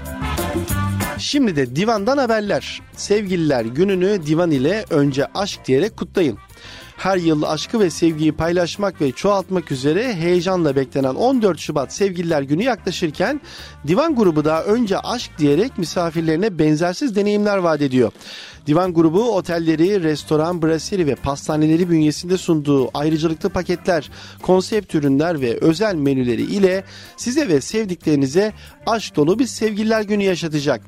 Şimdi 1.18 1.56
de 1.56 1.76
divandan 1.76 2.18
haberler. 2.18 2.80
Sevgililer 2.96 3.64
gününü 3.64 4.26
divan 4.26 4.50
ile 4.50 4.84
önce 4.90 5.26
aşk 5.34 5.60
diyerek 5.66 5.96
kutlayın. 5.96 6.38
Her 6.96 7.16
yıl 7.16 7.42
aşkı 7.42 7.80
ve 7.80 7.90
sevgiyi 7.90 8.32
paylaşmak 8.32 9.00
ve 9.00 9.12
çoğaltmak 9.12 9.72
üzere 9.72 10.14
heyecanla 10.14 10.76
beklenen 10.76 11.14
14 11.14 11.58
Şubat 11.58 11.94
Sevgililer 11.94 12.42
Günü 12.42 12.62
yaklaşırken 12.62 13.40
Divan 13.86 14.16
grubu 14.16 14.44
da 14.44 14.64
önce 14.64 14.98
aşk 14.98 15.30
diyerek 15.38 15.78
misafirlerine 15.78 16.58
benzersiz 16.58 17.16
deneyimler 17.16 17.56
vaat 17.56 17.82
ediyor. 17.82 18.12
Divan 18.68 18.94
grubu 18.94 19.36
otelleri, 19.36 20.02
restoran, 20.02 20.62
brasserie 20.62 21.06
ve 21.06 21.14
pastaneleri 21.14 21.90
bünyesinde 21.90 22.38
sunduğu 22.38 22.98
ayrıcalıklı 22.98 23.48
paketler, 23.48 24.10
konsept 24.42 24.94
ürünler 24.94 25.40
ve 25.40 25.58
özel 25.60 25.94
menüleri 25.94 26.42
ile 26.42 26.84
size 27.16 27.48
ve 27.48 27.60
sevdiklerinize 27.60 28.52
aşk 28.86 29.16
dolu 29.16 29.38
bir 29.38 29.46
sevgililer 29.46 30.02
günü 30.02 30.22
yaşatacak. 30.22 30.80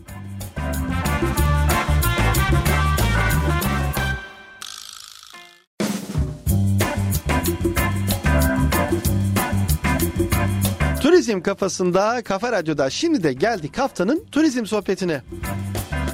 Turizm 11.22 11.42
kafasında 11.42 12.22
Kafa 12.24 12.52
Radyo'da 12.52 12.90
şimdi 12.90 13.24
de 13.24 13.34
geldik 13.34 13.78
haftanın 13.78 14.26
turizm 14.32 14.66
sohbetine. 14.66 15.22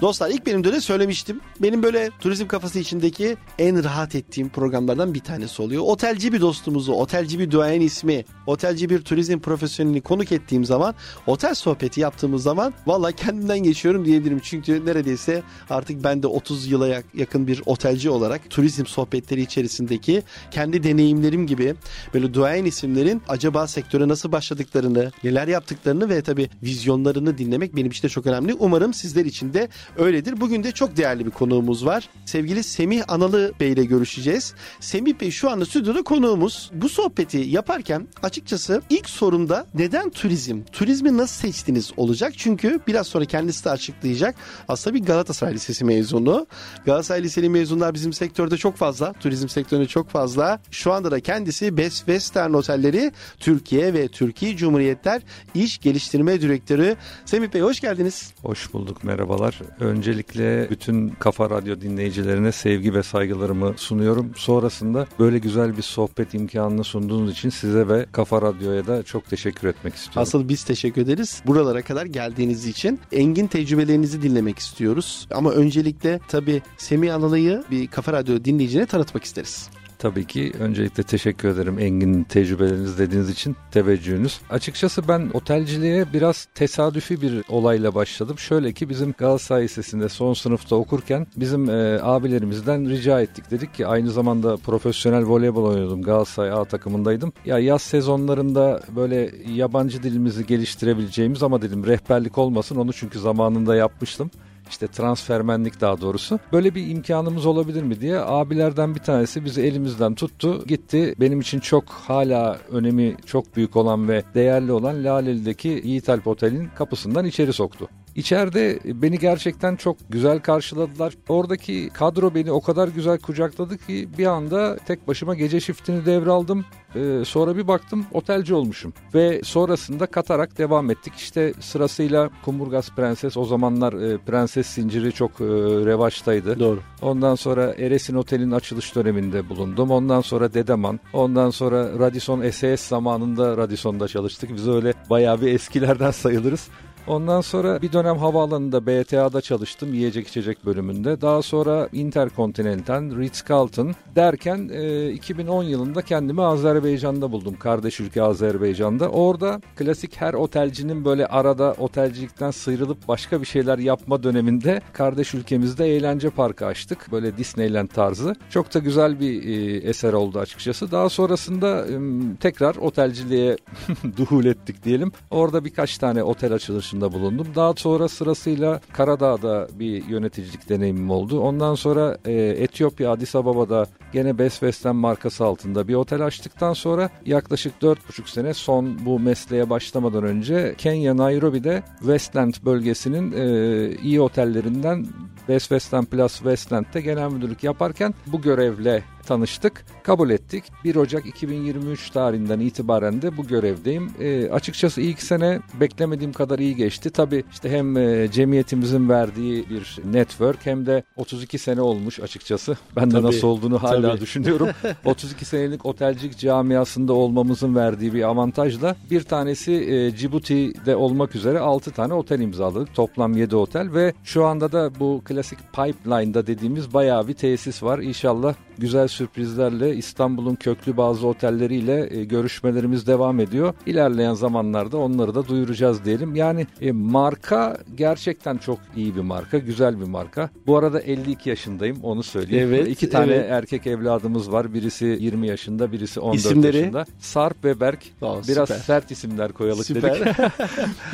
Dostlar 0.01 0.29
ilk 0.29 0.45
benim 0.45 0.63
de 0.63 0.81
söylemiştim. 0.81 1.39
Benim 1.61 1.83
böyle 1.83 2.09
turizm 2.19 2.47
kafası 2.47 2.79
içindeki 2.79 3.37
en 3.59 3.83
rahat 3.83 4.15
ettiğim 4.15 4.49
programlardan 4.49 5.13
bir 5.13 5.19
tanesi 5.19 5.61
oluyor. 5.61 5.83
Otelci 5.85 6.33
bir 6.33 6.41
dostumuzu, 6.41 6.93
otelci 6.93 7.39
bir 7.39 7.51
duayen 7.51 7.81
ismi, 7.81 8.25
otelci 8.45 8.89
bir 8.89 9.01
turizm 9.01 9.39
profesyonelini 9.39 10.01
konuk 10.01 10.31
ettiğim 10.31 10.65
zaman, 10.65 10.95
otel 11.27 11.55
sohbeti 11.55 12.01
yaptığımız 12.01 12.43
zaman 12.43 12.73
valla 12.87 13.11
kendimden 13.11 13.59
geçiyorum 13.59 14.05
diyebilirim. 14.05 14.39
Çünkü 14.43 14.85
neredeyse 14.85 15.43
artık 15.69 16.03
ben 16.03 16.23
de 16.23 16.27
30 16.27 16.67
yıla 16.67 17.01
yakın 17.13 17.47
bir 17.47 17.61
otelci 17.65 18.09
olarak 18.09 18.49
turizm 18.49 18.85
sohbetleri 18.85 19.41
içerisindeki 19.41 20.23
kendi 20.51 20.83
deneyimlerim 20.83 21.47
gibi 21.47 21.75
böyle 22.13 22.33
duayen 22.33 22.65
isimlerin 22.65 23.21
acaba 23.27 23.67
sektöre 23.67 24.07
nasıl 24.07 24.31
başladıklarını, 24.31 25.11
neler 25.23 25.47
yaptıklarını 25.47 26.09
ve 26.09 26.21
tabii 26.21 26.49
vizyonlarını 26.63 27.37
dinlemek 27.37 27.75
benim 27.75 27.91
için 27.91 28.03
de 28.03 28.09
çok 28.09 28.27
önemli. 28.27 28.53
Umarım 28.53 28.93
sizler 28.93 29.25
için 29.25 29.53
de 29.53 29.69
öyledir. 29.97 30.41
Bugün 30.41 30.63
de 30.63 30.71
çok 30.71 30.97
değerli 30.97 31.25
bir 31.25 31.31
konuğumuz 31.31 31.85
var. 31.85 32.09
Sevgili 32.25 32.63
Semih 32.63 33.03
Analı 33.07 33.51
Bey 33.59 33.71
ile 33.71 33.85
görüşeceğiz. 33.85 34.53
Semih 34.79 35.19
Bey 35.21 35.31
şu 35.31 35.49
anda 35.49 35.65
stüdyoda 35.65 36.01
konuğumuz. 36.01 36.71
Bu 36.73 36.89
sohbeti 36.89 37.37
yaparken 37.37 38.07
açıkçası 38.23 38.81
ilk 38.89 39.09
sorumda 39.09 39.67
neden 39.73 40.09
turizm, 40.09 40.61
turizmi 40.71 41.17
nasıl 41.17 41.41
seçtiniz 41.41 41.91
olacak. 41.97 42.33
Çünkü 42.37 42.79
biraz 42.87 43.07
sonra 43.07 43.25
kendisi 43.25 43.65
de 43.65 43.69
açıklayacak. 43.69 44.35
Aslında 44.67 44.95
bir 44.95 45.05
Galatasaray 45.05 45.53
Lisesi 45.53 45.85
mezunu. 45.85 46.47
Galatasaray 46.85 47.23
Liseli 47.23 47.49
mezunlar 47.49 47.93
bizim 47.93 48.13
sektörde 48.13 48.57
çok 48.57 48.75
fazla. 48.75 49.13
Turizm 49.13 49.49
sektöründe 49.49 49.87
çok 49.87 50.09
fazla. 50.09 50.59
Şu 50.71 50.93
anda 50.93 51.11
da 51.11 51.19
kendisi 51.19 51.77
Best 51.77 51.97
Western 51.97 52.53
Otelleri 52.53 53.11
Türkiye 53.39 53.93
ve 53.93 54.07
Türkiye 54.07 54.57
Cumhuriyetler 54.57 55.21
İş 55.55 55.77
Geliştirme 55.77 56.41
Direktörü. 56.41 56.95
Semih 57.25 57.53
Bey 57.53 57.61
hoş 57.61 57.79
geldiniz. 57.79 58.33
Hoş 58.41 58.73
bulduk 58.73 59.03
merhabalar. 59.03 59.59
Öncelikle 59.79 60.67
bütün 60.69 61.09
Kafa 61.09 61.49
Radyo 61.49 61.81
dinleyicilerine 61.81 62.51
sevgi 62.51 62.93
ve 62.93 63.03
saygılarımı 63.03 63.73
sunuyorum. 63.77 64.31
Sonrasında 64.35 65.07
böyle 65.19 65.37
güzel 65.37 65.77
bir 65.77 65.81
sohbet 65.81 66.33
imkanını 66.33 66.83
sunduğunuz 66.83 67.31
için 67.31 67.49
size 67.49 67.87
ve 67.87 68.05
Kafa 68.11 68.41
Radyo'ya 68.41 68.87
da 68.87 69.03
çok 69.03 69.29
teşekkür 69.29 69.67
etmek 69.67 69.95
istiyorum. 69.95 70.21
Asıl 70.21 70.49
biz 70.49 70.63
teşekkür 70.63 71.01
ederiz. 71.01 71.41
Buralara 71.47 71.81
kadar 71.81 72.05
geldiğiniz 72.05 72.65
için 72.65 72.99
engin 73.11 73.47
tecrübelerinizi 73.47 74.21
dinlemek 74.21 74.59
istiyoruz. 74.59 75.27
Ama 75.31 75.51
öncelikle 75.51 76.19
tabii 76.27 76.61
Semih 76.77 77.15
Analı'yı 77.15 77.63
bir 77.71 77.87
Kafa 77.87 78.13
Radyo 78.13 78.43
dinleyicine 78.45 78.85
tanıtmak 78.85 79.23
isteriz. 79.23 79.69
Tabii 79.99 80.25
ki 80.25 80.51
öncelikle 80.59 81.03
teşekkür 81.03 81.49
ederim 81.49 81.79
Engin 81.79 82.23
tecrübeleriniz 82.23 82.99
dediğiniz 82.99 83.29
için 83.29 83.55
teveccühünüz. 83.71 84.39
Açıkçası 84.49 85.07
ben 85.07 85.29
otelciliğe 85.33 86.13
biraz 86.13 86.47
tesadüfi 86.55 87.21
bir 87.21 87.43
olayla 87.49 87.95
başladım. 87.95 88.39
Şöyle 88.39 88.73
ki 88.73 88.89
bizim 88.89 89.13
Galatasaray 89.17 89.63
Lisesi'nde 89.63 90.09
son 90.09 90.33
sınıfta 90.33 90.75
okurken 90.75 91.27
bizim 91.35 91.69
e, 91.69 91.99
abilerimizden 92.01 92.89
rica 92.89 93.21
ettik. 93.21 93.51
Dedik 93.51 93.73
ki 93.73 93.87
aynı 93.87 94.11
zamanda 94.11 94.57
profesyonel 94.57 95.23
voleybol 95.23 95.63
oynuyordum. 95.63 96.01
Galatasaray 96.01 96.51
A 96.51 96.65
takımındaydım. 96.65 97.33
Ya 97.45 97.59
yaz 97.59 97.81
sezonlarında 97.81 98.81
böyle 98.95 99.31
yabancı 99.53 100.03
dilimizi 100.03 100.45
geliştirebileceğimiz 100.45 101.43
ama 101.43 101.61
dedim 101.61 101.85
rehberlik 101.85 102.37
olmasın 102.37 102.75
onu 102.75 102.93
çünkü 102.93 103.19
zamanında 103.19 103.75
yapmıştım 103.75 104.31
işte 104.69 104.87
transfermenlik 104.87 105.81
daha 105.81 106.01
doğrusu. 106.01 106.39
Böyle 106.53 106.75
bir 106.75 106.87
imkanımız 106.87 107.45
olabilir 107.45 107.83
mi 107.83 108.01
diye 108.01 108.19
abilerden 108.19 108.95
bir 108.95 108.99
tanesi 108.99 109.45
bizi 109.45 109.61
elimizden 109.61 110.15
tuttu. 110.15 110.63
Gitti 110.67 111.15
benim 111.19 111.41
için 111.41 111.59
çok 111.59 111.89
hala 111.89 112.59
önemi 112.71 113.15
çok 113.25 113.55
büyük 113.55 113.75
olan 113.75 114.09
ve 114.09 114.23
değerli 114.35 114.71
olan 114.71 115.03
Laleli'deki 115.03 115.81
Yiğit 115.83 116.09
Alp 116.09 116.27
Otel'in 116.27 116.69
kapısından 116.75 117.25
içeri 117.25 117.53
soktu. 117.53 117.89
İçeride 118.17 118.79
beni 118.85 119.19
gerçekten 119.19 119.75
çok 119.75 119.97
güzel 120.09 120.39
karşıladılar. 120.39 121.13
Oradaki 121.29 121.89
kadro 121.93 122.35
beni 122.35 122.51
o 122.51 122.61
kadar 122.61 122.87
güzel 122.87 123.19
kucakladı 123.19 123.77
ki 123.77 124.09
bir 124.17 124.25
anda 124.25 124.77
tek 124.77 125.07
başıma 125.07 125.35
gece 125.35 125.59
shiftini 125.59 126.05
devraldım. 126.05 126.65
Ee, 126.95 127.21
sonra 127.25 127.57
bir 127.57 127.67
baktım 127.67 128.05
otelci 128.13 128.53
olmuşum. 128.53 128.93
Ve 129.13 129.41
sonrasında 129.43 130.05
katarak 130.05 130.57
devam 130.57 130.91
ettik. 130.91 131.13
İşte 131.17 131.53
sırasıyla 131.59 132.29
Kumburgaz 132.45 132.95
Prenses 132.95 133.37
o 133.37 133.45
zamanlar 133.45 133.93
e, 133.93 134.17
Prenses 134.17 134.67
zinciri 134.67 135.11
çok 135.11 135.31
e, 135.31 135.45
revaçtaydı. 135.85 136.59
Doğru. 136.59 136.79
Ondan 137.01 137.35
sonra 137.35 137.73
Eres'in 137.77 138.15
otelin 138.15 138.51
açılış 138.51 138.95
döneminde 138.95 139.49
bulundum. 139.49 139.91
Ondan 139.91 140.21
sonra 140.21 140.53
Dedeman. 140.53 140.99
Ondan 141.13 141.49
sonra 141.49 141.99
Radisson 141.99 142.49
SAS 142.49 142.81
zamanında 142.81 143.57
Radisson'da 143.57 144.07
çalıştık. 144.07 144.49
Biz 144.53 144.67
öyle 144.67 144.93
bayağı 145.09 145.41
bir 145.41 145.53
eskilerden 145.53 146.11
sayılırız. 146.11 146.69
Ondan 147.07 147.41
sonra 147.41 147.81
bir 147.81 147.93
dönem 147.93 148.17
havaalanında 148.17 148.85
BTA'da 148.85 149.41
çalıştım 149.41 149.93
yiyecek 149.93 150.27
içecek 150.27 150.65
bölümünde. 150.65 151.21
Daha 151.21 151.41
sonra 151.41 151.89
Intercontinental, 151.93 153.03
Ritz-Carlton 153.03 153.93
derken 154.15 154.69
e, 154.73 155.09
2010 155.11 155.63
yılında 155.63 156.01
kendimi 156.01 156.41
Azerbaycan'da 156.41 157.31
buldum. 157.31 157.55
Kardeş 157.59 157.99
ülke 157.99 158.21
Azerbaycan'da. 158.21 159.09
Orada 159.09 159.61
klasik 159.75 160.21
her 160.21 160.33
otelcinin 160.33 161.05
böyle 161.05 161.27
arada 161.27 161.75
otelcilikten 161.77 162.51
sıyrılıp 162.51 163.07
başka 163.07 163.41
bir 163.41 163.45
şeyler 163.45 163.77
yapma 163.77 164.23
döneminde 164.23 164.81
kardeş 164.93 165.33
ülkemizde 165.33 165.85
eğlence 165.85 166.29
parkı 166.29 166.65
açtık. 166.65 167.11
Böyle 167.11 167.37
Disneyland 167.37 167.89
tarzı. 167.89 168.35
Çok 168.49 168.73
da 168.73 168.79
güzel 168.79 169.19
bir 169.19 169.43
e, 169.43 169.77
eser 169.77 170.13
oldu 170.13 170.39
açıkçası. 170.39 170.91
Daha 170.91 171.09
sonrasında 171.09 171.85
e, 171.87 171.97
tekrar 172.39 172.75
otelciliğe 172.75 173.57
duhul 174.17 174.45
ettik 174.45 174.83
diyelim. 174.83 175.11
Orada 175.31 175.65
birkaç 175.65 175.97
tane 175.97 176.23
otel 176.23 176.53
açılışında 176.97 177.11
bulundum. 177.11 177.47
Daha 177.55 177.73
sonra 177.73 178.07
sırasıyla 178.07 178.81
Karadağ'da 178.93 179.67
bir 179.79 180.05
yöneticilik 180.05 180.69
deneyimim 180.69 181.09
oldu. 181.09 181.39
Ondan 181.39 181.75
sonra 181.75 182.17
e, 182.25 182.33
Etiyopya 182.33 183.11
Addis 183.11 183.35
Ababa'da 183.35 183.85
gene 184.13 184.37
Best 184.37 184.59
Western 184.59 184.95
markası 184.95 185.45
altında 185.45 185.87
bir 185.87 185.95
otel 185.95 186.25
açtıktan 186.25 186.73
sonra 186.73 187.09
yaklaşık 187.25 187.73
4,5 187.81 188.29
sene 188.29 188.53
son 188.53 189.05
bu 189.05 189.19
mesleğe 189.19 189.69
başlamadan 189.69 190.23
önce 190.23 190.75
Kenya 190.77 191.17
Nairobi'de 191.17 191.83
Westland 191.99 192.53
bölgesinin 192.65 193.31
e, 193.31 193.95
iyi 194.03 194.21
otellerinden 194.21 195.05
Best 195.47 195.69
Western 195.69 196.03
Plus 196.03 196.37
Westland'de 196.37 197.01
genel 197.01 197.31
müdürlük 197.31 197.63
yaparken 197.63 198.13
bu 198.27 198.41
görevle 198.41 199.03
tanıştık, 199.27 199.85
kabul 200.03 200.29
ettik. 200.29 200.63
1 200.83 200.95
Ocak 200.95 201.25
2023 201.25 202.09
tarihinden 202.09 202.59
itibaren 202.59 203.21
de 203.21 203.37
bu 203.37 203.47
görevdeyim. 203.47 204.11
E, 204.19 204.49
açıkçası 204.49 205.01
ilk 205.01 205.21
sene 205.21 205.59
beklemediğim 205.79 206.33
kadar 206.33 206.59
iyi 206.59 206.75
geçti. 206.75 207.09
Tabii 207.09 207.43
işte 207.51 207.69
hem 207.69 207.97
e, 207.97 208.31
cemiyetimizin 208.31 209.09
verdiği 209.09 209.69
bir 209.69 209.97
network 210.11 210.65
hem 210.65 210.85
de 210.85 211.03
32 211.15 211.57
sene 211.59 211.81
olmuş 211.81 212.19
açıkçası. 212.19 212.77
Ben 212.95 213.11
de 213.11 213.15
Tabii, 213.15 213.27
nasıl 213.27 213.47
olduğunu 213.47 213.83
hala 213.83 214.09
tabii. 214.11 214.21
düşünüyorum. 214.21 214.67
32 215.05 215.45
senelik 215.45 215.85
otelcilik 215.85 216.37
camiasında 216.37 217.13
olmamızın 217.13 217.75
verdiği 217.75 218.13
bir 218.13 218.23
avantajla 218.23 218.95
bir 219.11 219.23
tanesi 219.23 219.71
e, 219.71 220.15
Cibuti'de 220.15 220.95
olmak 220.95 221.35
üzere 221.35 221.59
6 221.59 221.91
tane 221.91 222.13
otel 222.13 222.39
imzaladık. 222.39 222.95
Toplam 222.95 223.37
7 223.37 223.55
otel 223.55 223.93
ve 223.93 224.13
şu 224.23 224.45
anda 224.45 224.71
da 224.71 224.91
bu 224.99 225.21
klasik 225.25 225.59
pipeline'da 225.73 226.47
dediğimiz 226.47 226.93
bayağı 226.93 227.27
bir 227.27 227.33
tesis 227.33 227.83
var. 227.83 227.99
İnşallah 227.99 228.53
güzel 228.77 229.07
sürprizlerle 229.07 229.95
İstanbul'un 229.95 230.55
köklü 230.55 230.97
bazı 230.97 231.27
otelleriyle 231.27 232.17
e, 232.19 232.23
görüşmelerimiz 232.25 233.07
devam 233.07 233.39
ediyor. 233.39 233.73
İlerleyen 233.85 234.33
zamanlarda 234.33 234.97
onları 234.97 235.35
da 235.35 235.47
duyuracağız 235.47 236.05
diyelim. 236.05 236.35
Yani 236.35 236.67
e, 236.81 236.91
marka 236.91 237.77
gerçekten 237.95 238.57
çok 238.57 238.79
iyi 238.95 239.15
bir 239.15 239.21
marka, 239.21 239.57
güzel 239.57 239.99
bir 239.99 240.05
marka. 240.05 240.49
Bu 240.67 240.77
arada 240.77 240.99
52 240.99 241.49
yaşındayım 241.49 241.97
onu 242.03 242.23
söyleyeyim. 242.23 242.67
Evet, 242.73 242.87
İki 242.87 243.09
tane 243.09 243.33
evet. 243.33 243.51
erkek 243.51 243.87
evladımız 243.87 244.51
var. 244.51 244.73
Birisi 244.73 245.05
20 245.05 245.47
yaşında, 245.47 245.91
birisi 245.91 246.19
14 246.19 246.35
İsimleri? 246.37 246.77
yaşında. 246.77 247.05
Sarp 247.19 247.63
ve 247.65 247.79
Berk. 247.79 247.99
Aa, 248.21 248.35
Biraz 248.47 248.69
süper. 248.69 248.81
sert 248.81 249.11
isimler 249.11 249.51
koyalım 249.51 249.83
Süper. 249.83 250.19
dedik. 250.19 250.35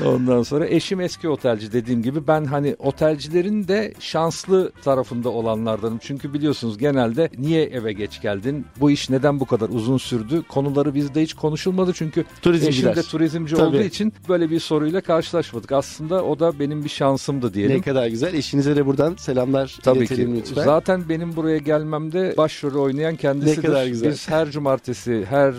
Ondan 0.06 0.44
sonra 0.44 0.68
eşim 0.68 1.02
eski 1.02 1.30
otelci 1.30 1.72
dediğim 1.74 2.02
gibi 2.02 2.28
ben 2.28 2.46
hani 2.46 2.76
otelcilerin 2.80 3.68
de 3.68 3.94
şanslı 4.00 4.72
tarafında 4.84 5.30
olanlardanım. 5.30 5.98
Çünkü 6.02 6.34
biliyorsunuz 6.34 6.78
genelde 6.78 7.30
niye 7.38 7.53
eve 7.62 7.94
geç 7.94 8.22
geldin? 8.22 8.66
Bu 8.80 8.92
iş 8.92 9.10
neden 9.10 9.40
bu 9.40 9.46
kadar 9.46 9.70
uzun 9.70 9.98
sürdü? 9.98 10.44
Konuları 10.48 10.94
bizde 10.96 11.22
hiç 11.22 11.34
konuşulmadı 11.34 11.92
çünkü 11.94 12.26
eşim 12.46 12.96
de 12.96 13.04
turizmci 13.04 13.56
Tabii. 13.56 13.66
olduğu 13.66 13.82
için 13.82 14.14
böyle 14.30 14.50
bir 14.50 14.60
soruyla 14.60 15.02
karşılaşmadık. 15.02 15.72
Aslında 15.72 16.24
o 16.24 16.40
da 16.40 16.60
benim 16.60 16.84
bir 16.84 16.90
şansımdı 16.90 17.54
diyelim. 17.54 17.78
Ne 17.78 17.82
kadar 17.82 18.08
güzel. 18.08 18.34
Eşinize 18.34 18.76
de 18.76 18.86
buradan 18.86 19.16
selamlar 19.16 19.78
Tabii 19.84 20.08
ki. 20.08 20.36
lütfen. 20.36 20.64
Zaten 20.64 21.10
benim 21.10 21.36
buraya 21.36 21.58
gelmemde 21.58 22.34
başrolü 22.38 22.78
oynayan 22.78 23.16
kendisidir. 23.16 23.58
Ne 23.58 23.68
kadar 23.68 23.88
güzel. 23.88 24.12
Biz 24.12 24.30
her 24.30 24.52
cumartesi, 24.52 25.26
her 25.30 25.54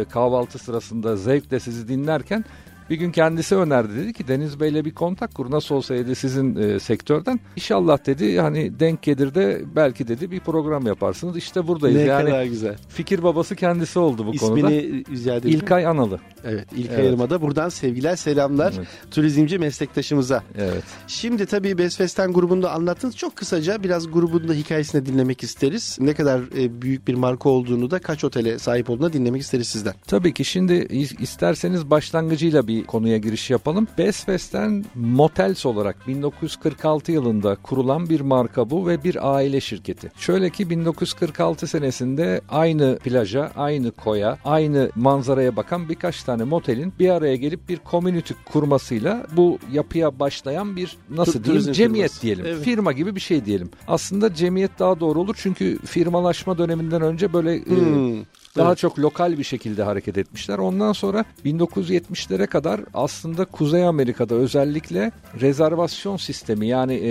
e, 0.00 0.04
kahvaltı 0.04 0.58
sırasında 0.58 1.16
zevkle 1.16 1.60
sizi 1.60 1.88
dinlerken 1.88 2.44
bir 2.90 2.96
gün 2.96 3.12
kendisi 3.12 3.56
önerdi 3.56 3.96
dedi 3.96 4.12
ki 4.12 4.28
Deniz 4.28 4.60
Bey'le 4.60 4.84
bir 4.84 4.90
kontak 4.94 5.34
kur 5.34 5.50
nasıl 5.50 5.74
olsaydı 5.74 6.14
sizin 6.14 6.56
e, 6.56 6.78
sektörden 6.80 7.40
İnşallah 7.56 8.06
dedi 8.06 8.40
hani 8.40 8.80
denk 8.80 9.02
gelir 9.02 9.34
de 9.34 9.62
belki 9.76 10.08
dedi 10.08 10.30
bir 10.30 10.40
program 10.40 10.86
yaparsınız 10.86 11.36
işte 11.36 11.66
buradayız 11.66 11.96
ne 11.96 12.02
yani 12.02 12.30
kadar 12.30 12.44
güzel. 12.44 12.76
fikir 12.88 13.22
babası 13.22 13.56
kendisi 13.56 13.98
oldu 13.98 14.26
bu 14.26 14.36
konuda 14.36 14.70
İsmini 14.70 15.04
rica 15.10 15.34
ederim. 15.36 15.54
İlkay 15.56 15.86
Analı 15.86 16.18
Evet, 16.44 16.66
İlkay 16.76 16.96
Evet. 16.96 17.06
Hanım'a 17.08 17.30
da 17.30 17.42
buradan 17.42 17.68
sevgiler, 17.68 18.16
selamlar 18.16 18.74
Evet. 18.76 18.88
turizmci 19.10 19.58
meslektaşımıza. 19.58 20.42
evet 20.58 20.84
Şimdi 21.06 21.46
tabii 21.46 21.78
Best 21.78 21.96
Western 21.96 22.30
grubunda 22.30 22.72
anlattınız. 22.72 23.16
Çok 23.16 23.36
kısaca 23.36 23.82
biraz 23.82 24.10
grubun 24.10 24.48
da 24.48 24.52
hikayesini 24.52 25.06
dinlemek 25.06 25.42
isteriz. 25.42 25.96
Ne 26.00 26.14
kadar 26.14 26.40
e, 26.58 26.82
büyük 26.82 27.08
bir 27.08 27.14
marka 27.14 27.48
olduğunu 27.48 27.90
da 27.90 27.98
kaç 27.98 28.24
otele 28.24 28.58
sahip 28.58 28.90
olduğunu 28.90 29.12
dinlemek 29.12 29.42
isteriz 29.42 29.68
sizden. 29.68 29.94
Tabii 30.06 30.34
ki 30.34 30.44
şimdi 30.44 30.72
is- 30.72 31.22
isterseniz 31.22 31.90
başlangıcıyla 31.90 32.66
bir 32.66 32.79
konuya 32.84 33.16
giriş 33.16 33.50
yapalım. 33.50 33.88
Best 33.98 34.18
Western 34.18 34.82
Motels 34.94 35.66
olarak 35.66 36.08
1946 36.08 37.12
yılında 37.12 37.56
kurulan 37.62 38.08
bir 38.08 38.20
marka 38.20 38.70
bu 38.70 38.86
ve 38.86 39.04
bir 39.04 39.34
aile 39.34 39.60
şirketi. 39.60 40.12
Şöyle 40.16 40.50
ki 40.50 40.70
1946 40.70 41.66
senesinde 41.66 42.40
aynı 42.48 42.98
plaja, 43.04 43.50
aynı 43.56 43.90
koya, 43.90 44.38
aynı 44.44 44.90
manzaraya 44.96 45.56
bakan 45.56 45.88
birkaç 45.88 46.22
tane 46.22 46.44
motelin 46.44 46.92
bir 46.98 47.08
araya 47.10 47.36
gelip 47.36 47.68
bir 47.68 47.80
community 47.90 48.34
kurmasıyla 48.52 49.26
bu 49.32 49.58
yapıya 49.72 50.18
başlayan 50.18 50.76
bir 50.76 50.96
nasıl 51.10 51.44
diyeyim 51.44 51.72
cemiyet 51.72 52.10
firması. 52.10 52.22
diyelim. 52.22 52.44
Evet. 52.48 52.64
Firma 52.64 52.92
gibi 52.92 53.14
bir 53.14 53.20
şey 53.20 53.44
diyelim. 53.44 53.70
Aslında 53.88 54.34
cemiyet 54.34 54.78
daha 54.78 55.00
doğru 55.00 55.20
olur 55.20 55.34
çünkü 55.38 55.78
firmalaşma 55.86 56.58
döneminden 56.58 57.02
önce 57.02 57.32
böyle 57.32 57.56
e, 57.56 57.64
Hmm, 57.64 58.22
daha 58.56 58.68
Evet. 58.68 58.78
çok 58.78 58.98
lokal 58.98 59.38
bir 59.38 59.44
şekilde 59.44 59.82
hareket 59.82 60.18
etmişler. 60.18 60.58
Ondan 60.58 60.92
sonra 60.92 61.24
1970'lere 61.44 62.46
kadar 62.46 62.80
aslında 62.94 63.44
Kuzey 63.44 63.84
Amerika'da 63.84 64.34
özellikle 64.34 65.12
rezervasyon 65.40 66.16
sistemi 66.16 66.66
yani 66.66 66.94
e, 66.94 67.10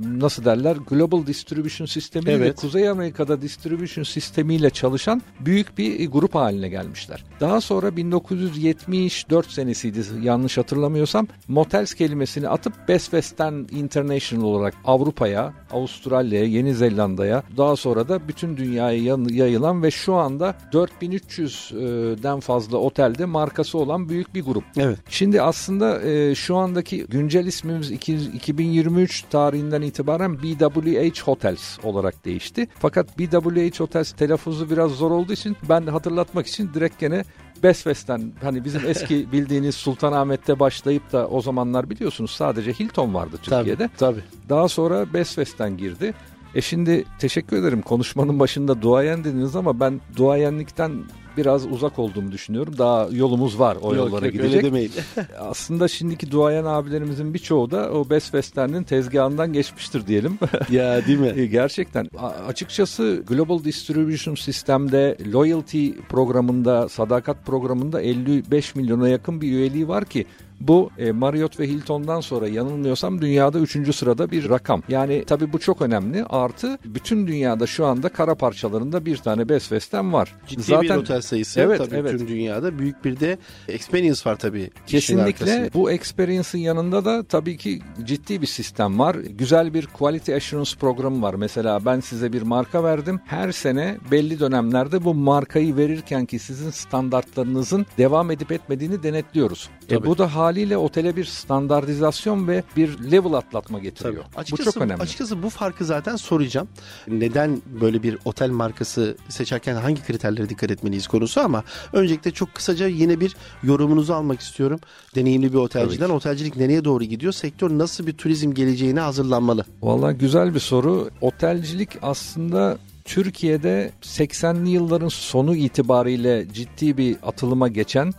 nasıl 0.00 0.44
derler 0.44 0.76
Global 0.90 1.26
Distribution 1.26 1.86
sistemi 1.86 2.26
ve 2.26 2.32
Evet. 2.32 2.56
Kuzey 2.60 2.88
Amerika'da 2.88 3.42
distribution 3.42 4.04
sistemiyle 4.04 4.70
çalışan 4.70 5.22
büyük 5.40 5.78
bir 5.78 6.10
grup 6.10 6.34
haline 6.34 6.68
gelmişler. 6.68 7.24
Daha 7.40 7.60
sonra 7.60 7.96
1974 7.96 9.50
senesiydi 9.50 10.00
yanlış 10.22 10.58
hatırlamıyorsam 10.58 11.26
Motels 11.48 11.94
kelimesini 11.94 12.48
atıp 12.48 12.72
Best 12.88 13.04
Western 13.04 13.54
International 13.54 14.44
olarak 14.44 14.74
Avrupa'ya, 14.84 15.52
Avustralya'ya, 15.70 16.46
Yeni 16.46 16.74
Zelanda'ya 16.74 17.42
daha 17.56 17.76
sonra 17.76 18.08
da 18.08 18.28
bütün 18.28 18.56
dünyaya 18.56 19.16
yayılan 19.30 19.82
ve 19.82 19.90
şu 19.90 20.14
anda 20.14 20.51
sonra 20.72 20.86
4300'den 20.86 22.40
fazla 22.40 22.78
otelde 22.78 23.24
markası 23.24 23.78
olan 23.78 24.08
büyük 24.08 24.34
bir 24.34 24.44
grup. 24.44 24.64
Evet. 24.76 24.98
Şimdi 25.08 25.42
aslında 25.42 26.02
e, 26.02 26.34
şu 26.34 26.56
andaki 26.56 27.06
güncel 27.06 27.46
ismimiz 27.46 27.90
2023 27.90 29.22
tarihinden 29.30 29.82
itibaren 29.82 30.42
BWH 30.42 31.22
Hotels 31.22 31.78
olarak 31.82 32.24
değişti. 32.24 32.68
Fakat 32.78 33.18
BWH 33.18 33.80
Hotels 33.80 34.12
telaffuzu 34.12 34.70
biraz 34.70 34.90
zor 34.90 35.10
olduğu 35.10 35.32
için 35.32 35.56
ben 35.68 35.86
de 35.86 35.90
hatırlatmak 35.90 36.46
için 36.46 36.70
direkt 36.74 37.00
gene 37.00 37.24
Best 37.62 37.82
West'ten 37.82 38.32
hani 38.42 38.64
bizim 38.64 38.82
eski 38.86 39.26
bildiğiniz 39.32 39.74
Sultanahmet'te 39.74 40.60
başlayıp 40.60 41.12
da 41.12 41.28
o 41.28 41.40
zamanlar 41.40 41.90
biliyorsunuz 41.90 42.30
sadece 42.30 42.72
Hilton 42.72 43.14
vardı 43.14 43.36
Türkiye'de. 43.42 43.90
Tabii. 43.98 44.20
Daha 44.48 44.68
sonra 44.68 45.12
Best 45.14 45.30
West'ten 45.30 45.76
girdi. 45.76 46.14
E 46.54 46.60
şimdi 46.60 47.04
teşekkür 47.18 47.56
ederim 47.56 47.82
konuşmanın 47.82 48.40
başında 48.40 48.82
duayen 48.82 49.24
dediniz 49.24 49.56
ama 49.56 49.80
ben 49.80 50.00
duayenlikten 50.16 50.92
biraz 51.36 51.66
uzak 51.66 51.98
olduğumu 51.98 52.32
düşünüyorum. 52.32 52.74
Daha 52.78 53.08
yolumuz 53.12 53.58
var 53.58 53.76
o 53.82 53.94
Yok, 53.94 53.96
yollara 54.06 54.24
yok, 54.26 54.32
gidecek. 54.32 54.54
Öyle 54.56 54.66
demeyin. 54.66 54.90
Aslında 55.38 55.88
şimdiki 55.88 56.30
duayen 56.30 56.64
abilerimizin 56.64 57.34
birçoğu 57.34 57.70
da 57.70 57.90
o 57.92 58.10
Best 58.10 58.24
Western'in 58.26 58.82
tezgahından 58.82 59.52
geçmiştir 59.52 60.06
diyelim. 60.06 60.38
ya 60.70 61.06
değil 61.06 61.18
mi? 61.18 61.32
E, 61.36 61.46
Gerçekten 61.46 62.08
A- 62.18 62.26
açıkçası 62.28 63.22
Global 63.28 63.64
Distribution 63.64 64.34
Sistem'de 64.34 65.16
Loyalty 65.32 65.90
programında, 66.08 66.88
sadakat 66.88 67.46
programında 67.46 68.02
55 68.02 68.74
milyona 68.74 69.08
yakın 69.08 69.40
bir 69.40 69.48
üyeliği 69.48 69.88
var 69.88 70.04
ki 70.04 70.26
bu 70.68 70.90
e, 70.98 71.12
Marriott 71.12 71.60
ve 71.60 71.68
Hilton'dan 71.68 72.20
sonra 72.20 72.48
yanılmıyorsam 72.48 73.20
dünyada 73.20 73.58
3. 73.58 73.94
sırada 73.96 74.30
bir 74.30 74.48
rakam. 74.48 74.82
Yani 74.88 75.24
tabii 75.26 75.52
bu 75.52 75.58
çok 75.58 75.82
önemli. 75.82 76.24
Artı 76.24 76.78
bütün 76.84 77.26
dünyada 77.26 77.66
şu 77.66 77.86
anda 77.86 78.08
kara 78.08 78.34
parçalarında 78.34 79.06
bir 79.06 79.16
tane 79.16 79.48
Best 79.48 79.68
Western 79.68 80.12
var. 80.12 80.34
Ciddi 80.46 80.80
bir 80.80 80.90
otel 80.90 81.20
sayısı 81.20 81.60
Evet, 81.60 81.78
tabii 81.78 81.96
evet. 81.96 82.18
tüm 82.18 82.28
dünyada. 82.28 82.78
Büyük 82.78 83.04
bir 83.04 83.20
de 83.20 83.38
experience 83.68 84.20
var 84.26 84.36
tabii. 84.38 84.70
Kesinlikle 84.86 85.70
bu 85.74 85.90
experience'ın 85.90 86.62
yanında 86.62 87.04
da 87.04 87.22
tabii 87.22 87.56
ki 87.56 87.80
ciddi 88.04 88.42
bir 88.42 88.46
sistem 88.46 88.98
var. 88.98 89.14
Güzel 89.14 89.74
bir 89.74 89.86
quality 89.86 90.34
assurance 90.34 90.70
programı 90.80 91.22
var. 91.22 91.34
Mesela 91.34 91.84
ben 91.84 92.00
size 92.00 92.32
bir 92.32 92.42
marka 92.42 92.84
verdim. 92.84 93.20
Her 93.24 93.52
sene 93.52 93.96
belli 94.10 94.40
dönemlerde 94.40 95.04
bu 95.04 95.14
markayı 95.14 95.76
verirken 95.76 96.26
ki 96.26 96.38
sizin 96.38 96.70
standartlarınızın 96.70 97.86
devam 97.98 98.30
edip 98.30 98.52
etmediğini 98.52 99.02
denetliyoruz. 99.02 99.68
E 99.88 99.94
Tabii. 99.94 100.06
bu 100.06 100.18
da 100.18 100.34
haliyle 100.52 100.76
otele 100.76 101.16
bir 101.16 101.24
standartizasyon 101.24 102.48
ve 102.48 102.64
bir 102.76 103.10
level 103.10 103.32
atlatma 103.32 103.78
getiriyor. 103.78 104.24
Tabii. 104.24 104.34
Bu 104.36 104.40
Açıkçası, 104.40 104.72
çok 104.72 104.82
önemli. 104.82 105.02
Açıkçası 105.02 105.42
bu 105.42 105.50
farkı 105.50 105.84
zaten 105.84 106.16
soracağım. 106.16 106.68
Neden 107.08 107.62
böyle 107.80 108.02
bir 108.02 108.18
otel 108.24 108.50
markası 108.50 109.16
seçerken 109.28 109.74
hangi 109.74 110.02
kriterlere 110.02 110.48
dikkat 110.48 110.70
etmeliyiz 110.70 111.06
konusu 111.06 111.40
ama 111.40 111.64
öncelikle 111.92 112.30
çok 112.30 112.54
kısaca 112.54 112.86
yine 112.86 113.20
bir 113.20 113.36
yorumunuzu 113.62 114.12
almak 114.12 114.40
istiyorum. 114.40 114.80
Deneyimli 115.14 115.52
bir 115.52 115.58
otelciden 115.58 116.06
Tabii 116.06 116.16
otelcilik 116.16 116.56
nereye 116.56 116.84
doğru 116.84 117.04
gidiyor? 117.04 117.32
Sektör 117.32 117.70
nasıl 117.70 118.06
bir 118.06 118.12
turizm 118.12 118.54
geleceğine 118.54 119.00
hazırlanmalı? 119.00 119.64
Vallahi 119.82 120.18
güzel 120.18 120.54
bir 120.54 120.60
soru. 120.60 121.10
Otelcilik 121.20 121.90
aslında 122.02 122.78
Türkiye'de 123.04 123.92
80'li 124.02 124.70
yılların 124.70 125.08
sonu 125.08 125.56
itibariyle 125.56 126.46
ciddi 126.52 126.96
bir 126.96 127.16
atılıma 127.22 127.68
geçen 127.68 128.12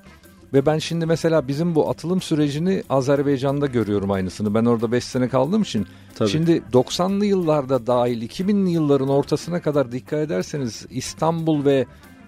ve 0.54 0.66
ben 0.66 0.78
şimdi 0.78 1.06
mesela 1.06 1.48
bizim 1.48 1.76
bu 1.76 1.89
atılım 1.89 2.22
sürecini 2.22 2.84
Azerbaycan'da 2.89 3.66
görüyorum 3.66 4.12
aynısını. 4.12 4.54
Ben 4.54 4.66
orada 4.66 4.92
5 4.92 5.04
sene 5.04 5.30
kaldığım 5.30 5.62
için. 5.62 5.88
Tabii. 6.16 6.30
Şimdi 6.30 6.62
90'lı 6.74 7.26
yıllarda 7.26 7.88
dahil 7.88 8.30
2000'li 8.30 8.70
yılların 8.70 9.10
ortasına 9.10 9.62
kadar 9.62 9.92
dikkat 9.92 10.20
ederseniz 10.20 10.86
İstanbul 10.89 11.66
ve 11.66 11.86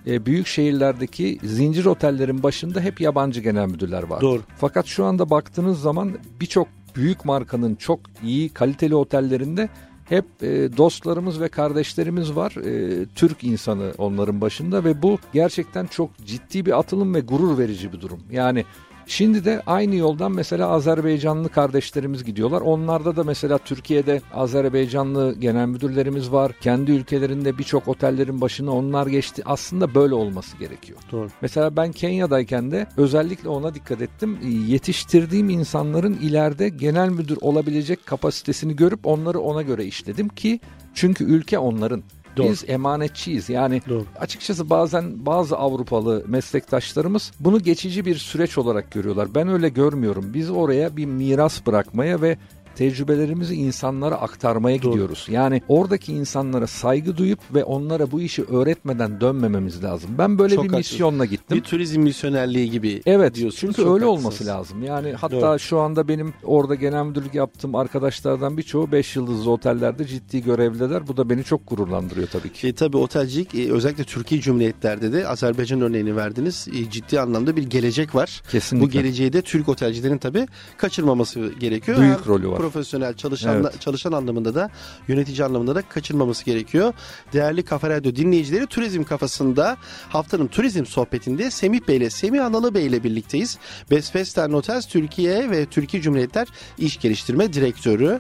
e, 0.08 0.26
büyük 0.26 0.48
şehirlerdeki 0.48 1.40
zincir 1.44 1.86
otellerin 1.86 2.44
başında 2.44 2.82
hep 2.82 3.02
yabancı 3.02 3.42
genel 3.42 3.68
müdürler 3.68 4.04
var. 4.04 4.22
Doğru. 4.22 4.42
Fakat 4.58 4.86
şu 4.86 5.06
anda 5.06 5.30
baktığınız 5.30 5.82
zaman 5.82 6.12
birçok 6.42 6.68
büyük 6.96 7.26
markanın 7.26 7.76
çok 7.76 8.00
iyi 8.24 8.50
kaliteli 8.50 8.96
otellerinde 8.96 9.70
hep 10.06 10.26
e, 10.42 10.78
dostlarımız 10.78 11.42
ve 11.42 11.48
kardeşlerimiz 11.48 12.36
var. 12.36 12.52
E, 12.52 13.06
Türk 13.16 13.44
insanı 13.44 13.94
onların 13.98 14.42
başında 14.42 14.84
ve 14.84 15.02
bu 15.02 15.18
gerçekten 15.34 15.86
çok 15.86 16.18
ciddi 16.26 16.66
bir 16.66 16.80
atılım 16.80 17.16
ve 17.16 17.20
gurur 17.20 17.58
verici 17.58 17.94
bir 17.94 18.02
durum. 18.02 18.20
Yani 18.32 18.66
Şimdi 19.08 19.46
de 19.46 19.62
aynı 19.66 19.96
yoldan 19.96 20.32
mesela 20.32 20.70
Azerbaycanlı 20.70 21.50
kardeşlerimiz 21.50 22.24
gidiyorlar. 22.24 22.62
Onlarda 22.62 23.16
da 23.16 23.24
mesela 23.24 23.58
Türkiye'de 23.58 24.22
Azerbaycanlı 24.34 25.36
genel 25.40 25.68
müdürlerimiz 25.68 26.32
var. 26.32 26.52
Kendi 26.62 26.92
ülkelerinde 26.92 27.58
birçok 27.58 27.88
otellerin 27.88 28.42
başına 28.42 28.72
onlar 28.72 29.08
geçti. 29.08 29.42
Aslında 29.46 29.96
böyle 29.96 30.14
olması 30.14 30.58
gerekiyor. 30.58 31.00
Doğru. 31.12 31.28
Mesela 31.42 31.76
ben 31.76 31.92
Kenya'dayken 31.92 32.72
de 32.72 32.88
özellikle 32.98 33.50
ona 33.50 33.76
dikkat 33.76 34.02
ettim. 34.02 34.40
Yetiştirdiğim 34.68 35.50
insanların 35.50 36.14
ileride 36.14 36.70
genel 36.70 37.10
müdür 37.10 37.38
olabilecek 37.42 38.06
kapasitesini 38.06 38.76
görüp 38.76 39.08
onları 39.08 39.40
ona 39.40 39.62
göre 39.62 39.86
işledim 39.86 40.30
ki 40.30 40.60
çünkü 40.94 41.24
ülke 41.24 41.60
onların. 41.60 42.04
Doğru. 42.38 42.50
Biz 42.50 42.64
emanetçiyiz. 42.68 43.50
Yani 43.50 43.82
Doğru. 43.90 44.06
açıkçası 44.20 44.70
bazen 44.70 45.26
bazı 45.26 45.58
Avrupalı 45.58 46.24
meslektaşlarımız 46.28 47.32
bunu 47.40 47.60
geçici 47.60 48.06
bir 48.06 48.16
süreç 48.16 48.58
olarak 48.58 48.92
görüyorlar. 48.92 49.28
Ben 49.36 49.48
öyle 49.48 49.70
görmüyorum. 49.70 50.34
Biz 50.34 50.50
oraya 50.50 50.98
bir 50.98 51.06
miras 51.06 51.66
bırakmaya 51.66 52.22
ve 52.22 52.38
tecrübelerimizi 52.76 53.56
insanlara 53.56 54.16
aktarmaya 54.16 54.82
Doğru. 54.82 54.92
gidiyoruz. 54.92 55.28
Yani 55.30 55.62
oradaki 55.68 56.14
insanlara 56.14 56.68
saygı 56.68 57.18
duyup 57.18 57.40
ve 57.54 57.64
onlara 57.64 58.12
bu 58.12 58.22
işi 58.22 58.44
öğretmeden 58.44 59.22
dönmememiz 59.22 59.84
lazım. 59.84 60.10
Ben 60.18 60.40
böyle 60.40 60.56
Çok 60.56 60.64
bir 60.64 60.70
haklısın. 60.70 60.94
misyonla 60.94 61.26
gittim. 61.26 61.58
Bir 61.58 61.64
turizm 61.64 62.02
misyonerliği 62.02 62.72
gibi 62.72 63.02
Evet 63.06 63.36
diyorsunuz. 63.36 63.60
çünkü 63.60 63.76
Çok 63.76 63.94
öyle 63.96 64.06
haklısınız. 64.06 64.26
olması 64.26 64.46
lazım. 64.46 64.84
Yani 64.84 65.14
hatta 65.14 65.42
Doğru. 65.42 65.60
şu 65.60 65.80
anda 65.80 66.08
benim 66.08 66.34
orada 66.44 66.76
genel 66.76 67.06
müdürlük 67.06 67.36
yaptığım 67.36 67.76
arkadaşlardan 67.76 68.58
birçoğu 68.58 68.92
5 68.92 69.16
yıldızlı 69.16 69.52
otellerde 69.52 70.06
ciddi 70.08 70.44
görevliler. 70.44 71.08
Bu 71.08 71.18
da 71.18 71.30
beni 71.30 71.44
çok 71.44 71.68
gururlandırıyor 71.70 72.28
tabii 72.28 72.54
ki. 72.54 72.68
E, 72.68 72.74
tabii 72.74 72.98
otelcilik 72.98 73.56
e, 73.56 73.72
özellikle 73.72 74.04
Türkiye 74.04 74.42
Cumhuriyetlerde 74.42 75.14
de 75.14 75.28
Azerbaycan 75.28 75.82
örneğini 75.82 76.16
verdiniz. 76.16 76.68
E, 76.74 76.90
ciddi 76.90 77.20
anlamda 77.20 77.56
bir 77.56 77.64
gelecek 77.64 78.16
var. 78.16 78.42
Kesinlikle. 78.52 78.88
Bu 78.88 78.92
geleceği 78.92 79.34
de 79.34 79.42
Türk 79.42 79.70
otelcilerin 79.70 80.18
tabii 80.18 80.48
kaçırmaması 80.78 81.52
gerekiyor. 81.60 81.98
Büyük 82.02 82.28
rolü 82.28 82.50
var. 82.50 82.58
Profesyonel 82.72 83.14
çalışan 83.14 83.56
Evet. 83.62 83.82
çalışan 83.82 84.12
anlamında 84.12 84.56
da 84.56 84.70
yönetici 85.08 85.44
anlamında 85.46 85.76
da 85.76 85.82
kaçırmaması 85.82 86.46
gerekiyor. 86.46 86.94
Değerli 87.34 87.64
Kafa 87.64 87.90
Radyo 87.90 88.16
dinleyicileri 88.16 88.68
turizm 88.68 89.04
kafasında 89.04 89.78
haftanın 90.10 90.48
turizm 90.48 90.86
sohbetinde 90.86 91.52
Semih 91.52 91.80
Bey 91.88 91.98
ile 91.98 92.10
Semih 92.10 92.46
Analı 92.46 92.74
Bey 92.74 92.86
ile 92.86 93.04
birlikteyiz. 93.04 93.58
Best 93.92 94.06
Western 94.06 94.52
Hotels 94.52 94.86
Türkiye 94.88 95.52
ve 95.52 95.66
Türkiye 95.66 96.04
Cumhuriyetler 96.04 96.48
İş 96.78 97.00
Geliştirme 97.00 97.54
Direktörü. 97.54 98.20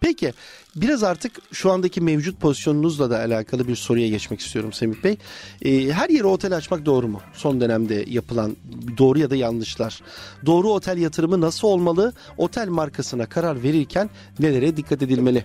Peki 0.00 0.32
biraz 0.80 1.02
artık 1.02 1.32
şu 1.52 1.72
andaki 1.72 2.00
mevcut 2.00 2.40
pozisyonunuzla 2.40 3.10
da 3.10 3.18
alakalı 3.18 3.68
bir 3.68 3.76
soruya 3.76 4.08
geçmek 4.08 4.40
istiyorum 4.40 4.72
Semih 4.72 5.04
Bey. 5.04 5.18
Ee, 5.62 5.92
her 5.92 6.08
yere 6.08 6.26
otel 6.26 6.56
açmak 6.56 6.86
doğru 6.86 7.08
mu? 7.08 7.20
Son 7.32 7.60
dönemde 7.60 8.04
yapılan 8.08 8.56
doğru 8.98 9.18
ya 9.18 9.30
da 9.30 9.36
yanlışlar. 9.36 10.00
Doğru 10.46 10.68
otel 10.68 10.98
yatırımı 10.98 11.40
nasıl 11.40 11.68
olmalı? 11.68 12.12
Otel 12.36 12.68
markasına 12.68 13.26
karar 13.26 13.62
verirken 13.62 14.10
nelere 14.40 14.76
dikkat 14.76 15.02
edilmeli? 15.02 15.44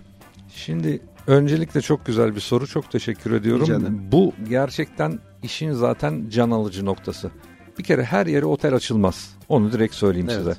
Şimdi 0.55 1.01
öncelikle 1.27 1.81
çok 1.81 2.05
güzel 2.05 2.35
bir 2.35 2.41
soru. 2.41 2.67
Çok 2.67 2.91
teşekkür 2.91 3.31
ediyorum. 3.31 3.99
Bu 4.11 4.33
gerçekten 4.49 5.19
işin 5.43 5.71
zaten 5.71 6.29
can 6.29 6.51
alıcı 6.51 6.85
noktası. 6.85 7.31
Bir 7.79 7.83
kere 7.83 8.03
her 8.03 8.25
yere 8.25 8.45
otel 8.45 8.73
açılmaz. 8.73 9.35
Onu 9.49 9.71
direkt 9.71 9.95
söyleyeyim 9.95 10.27
Evet. 10.31 10.37
size. 10.39 10.55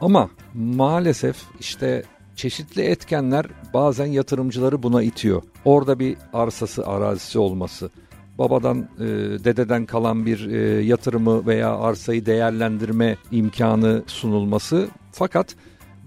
Ama 0.00 0.30
maalesef 0.54 1.36
işte 1.60 2.02
çeşitli 2.36 2.82
etkenler 2.82 3.46
bazen 3.74 4.06
yatırımcıları 4.06 4.82
buna 4.82 5.02
itiyor. 5.02 5.42
Orada 5.64 5.98
bir 5.98 6.16
arsası, 6.32 6.86
arazisi 6.86 7.38
olması, 7.38 7.90
babadan, 8.38 8.78
e, 8.78 9.04
dededen 9.44 9.86
kalan 9.86 10.26
bir 10.26 10.50
e, 10.50 10.84
yatırımı 10.84 11.46
veya 11.46 11.76
arsayı 11.78 12.26
değerlendirme 12.26 13.16
imkanı 13.30 14.02
sunulması. 14.06 14.88
Fakat 15.12 15.56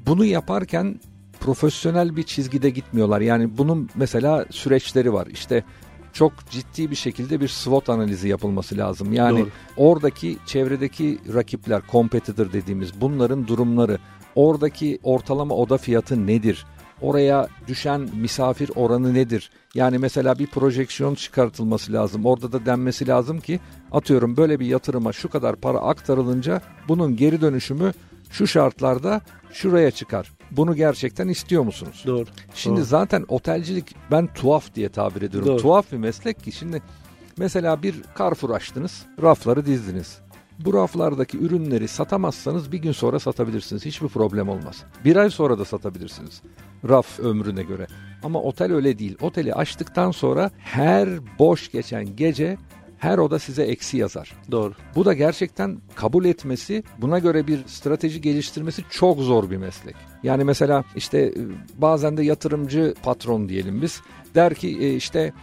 bunu 0.08 0.26
yaparken 0.26 1.00
profesyonel 1.40 2.16
bir 2.16 2.24
çizgide 2.24 2.70
gitmiyorlar. 2.70 3.22
Yani 3.22 3.58
bunun 3.58 3.90
mesela 3.96 4.46
süreçleri 4.50 5.14
var. 5.14 5.28
İşte 5.28 5.64
çok 6.14 6.34
ciddi 6.50 6.92
bir 6.92 6.96
şekilde 6.96 7.42
bir 7.42 7.48
SWOT 7.48 7.90
analizi 7.90 8.28
yapılması 8.28 8.78
lazım. 8.78 9.14
Yani 9.14 9.40
Doğru. 9.40 9.50
oradaki 9.78 10.38
çevredeki 10.46 11.20
rakipler, 11.34 11.82
competitor 11.92 12.54
dediğimiz 12.54 13.02
bunların 13.02 13.48
durumları, 13.48 13.98
oradaki 14.36 15.00
ortalama 15.04 15.56
oda 15.56 15.78
fiyatı 15.78 16.28
nedir? 16.28 16.66
Oraya 17.02 17.48
düşen 17.68 18.10
misafir 18.22 18.72
oranı 18.76 19.14
nedir? 19.14 19.52
Yani 19.74 19.98
mesela 19.98 20.40
bir 20.40 20.48
projeksiyon 20.48 21.16
çıkartılması 21.16 21.94
lazım. 21.94 22.26
Orada 22.26 22.52
da 22.52 22.66
denmesi 22.66 23.08
lazım 23.08 23.40
ki 23.40 23.60
atıyorum 23.92 24.38
böyle 24.38 24.60
bir 24.60 24.66
yatırıma 24.66 25.14
şu 25.14 25.30
kadar 25.30 25.56
para 25.56 25.78
aktarılınca 25.78 26.62
bunun 26.88 27.16
geri 27.16 27.42
dönüşümü 27.42 27.94
şu 28.32 28.48
şartlarda 28.48 29.22
şuraya 29.54 29.92
çıkar. 29.92 30.32
Bunu 30.52 30.76
gerçekten 30.76 31.28
istiyor 31.28 31.64
musunuz? 31.64 32.04
Doğru. 32.08 32.26
Şimdi 32.56 32.78
Doğru. 32.78 32.86
zaten 32.86 33.26
otelcilik 33.28 33.96
ben 34.12 34.34
tuhaf 34.34 34.76
diye 34.76 34.90
tabir 34.90 35.22
ediyorum. 35.22 35.50
Doğru. 35.50 35.62
Tuhaf 35.62 35.92
bir 35.92 35.98
meslek 35.98 36.44
ki 36.44 36.52
şimdi 36.52 36.82
Mesela 37.38 37.84
bir 37.84 37.96
Carrefour 38.20 38.50
açtınız, 38.50 39.06
rafları 39.22 39.66
dizdiniz. 39.66 40.20
Bu 40.60 40.74
raflardaki 40.74 41.38
ürünleri 41.38 41.88
satamazsanız 41.88 42.72
bir 42.72 42.78
gün 42.78 42.92
sonra 42.92 43.20
satabilirsiniz. 43.20 43.86
Hiçbir 43.86 44.08
problem 44.08 44.50
olmaz. 44.50 44.84
Bir 45.06 45.16
ay 45.16 45.30
sonra 45.30 45.60
da 45.60 45.66
satabilirsiniz. 45.66 46.42
Raf 46.90 47.20
ömrüne 47.20 47.64
göre. 47.64 47.88
Ama 48.24 48.42
otel 48.42 48.74
öyle 48.74 49.00
değil. 49.00 49.18
Oteli 49.22 49.54
açtıktan 49.54 50.12
sonra 50.12 50.52
her 50.58 51.10
boş 51.40 51.72
geçen 51.72 52.16
gece 52.16 52.58
her 52.98 53.18
oda 53.18 53.40
size 53.40 53.64
eksi 53.64 53.98
yazar. 53.98 54.34
Doğru. 54.52 54.74
Bu 54.96 55.06
da 55.06 55.14
gerçekten 55.14 55.78
kabul 55.96 56.26
etmesi, 56.26 56.84
buna 56.98 57.20
göre 57.20 57.48
bir 57.48 57.60
strateji 57.68 58.22
geliştirmesi 58.22 58.84
çok 58.90 59.20
zor 59.20 59.50
bir 59.50 59.58
meslek. 59.58 59.96
Yani 60.24 60.44
mesela 60.44 60.84
işte 60.96 61.20
e, 61.20 61.34
bazen 61.78 62.18
de 62.18 62.24
yatırımcı 62.24 62.94
patron 63.04 63.50
diyelim 63.50 63.82
biz 63.82 64.02
der 64.36 64.54
ki 64.54 64.78
e, 64.82 64.96
işte 64.96 65.34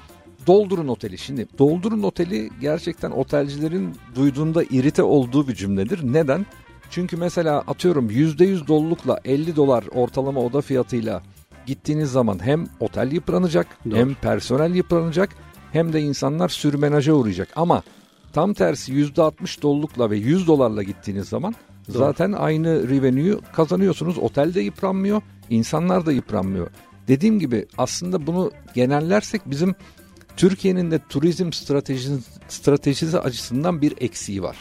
doldurun 0.47 0.89
oteli. 0.89 1.19
Şimdi 1.19 1.47
doldurun 1.59 2.03
oteli 2.03 2.51
gerçekten 2.61 3.11
otelcilerin 3.11 3.95
duyduğunda 4.15 4.65
irite 4.65 5.03
olduğu 5.03 5.49
bir 5.49 5.55
cümledir. 5.55 6.01
Neden? 6.13 6.47
Çünkü 6.91 7.17
mesela 7.17 7.59
atıyorum 7.59 8.11
%100 8.11 8.67
dolulukla 8.67 9.21
50 9.25 9.57
dolar 9.57 9.85
ortalama 9.95 10.41
oda 10.41 10.61
fiyatıyla 10.61 11.23
gittiğiniz 11.67 12.11
zaman 12.13 12.47
hem 12.47 12.67
otel 12.81 13.13
yıpranacak 13.13 13.67
Doğru. 13.91 13.97
hem 13.97 14.15
personel 14.15 14.75
yıpranacak 14.75 15.31
hem 15.73 15.93
de 15.93 16.01
insanlar 16.01 16.49
sürmenaja 16.49 17.13
uğrayacak. 17.13 17.49
Ama 17.57 17.83
tam 18.33 18.55
tersi 18.55 18.93
%60 18.93 19.63
dolulukla 19.63 20.11
ve 20.11 20.17
100 20.17 20.47
dolarla 20.47 20.83
gittiğiniz 20.83 21.29
zaman 21.29 21.55
Doğru. 21.89 21.99
zaten 21.99 22.33
aynı 22.33 22.89
revenue'yu 22.89 23.41
kazanıyorsunuz. 23.53 24.19
Otel 24.19 24.55
de 24.55 24.61
yıpranmıyor, 24.61 25.23
insanlar 25.51 26.07
da 26.07 26.13
yıpranmıyor. 26.13 26.71
Dediğim 27.09 27.39
gibi 27.39 27.67
aslında 27.79 28.27
bunu 28.27 28.51
genellersek 28.75 29.43
bizim 29.47 29.75
Türkiye'nin 30.37 30.91
de 30.91 31.01
turizm 31.09 31.53
stratejisi, 31.53 32.19
stratejisi 32.49 33.19
açısından 33.19 33.83
bir 33.83 33.95
eksiği 34.01 34.43
var. 34.43 34.57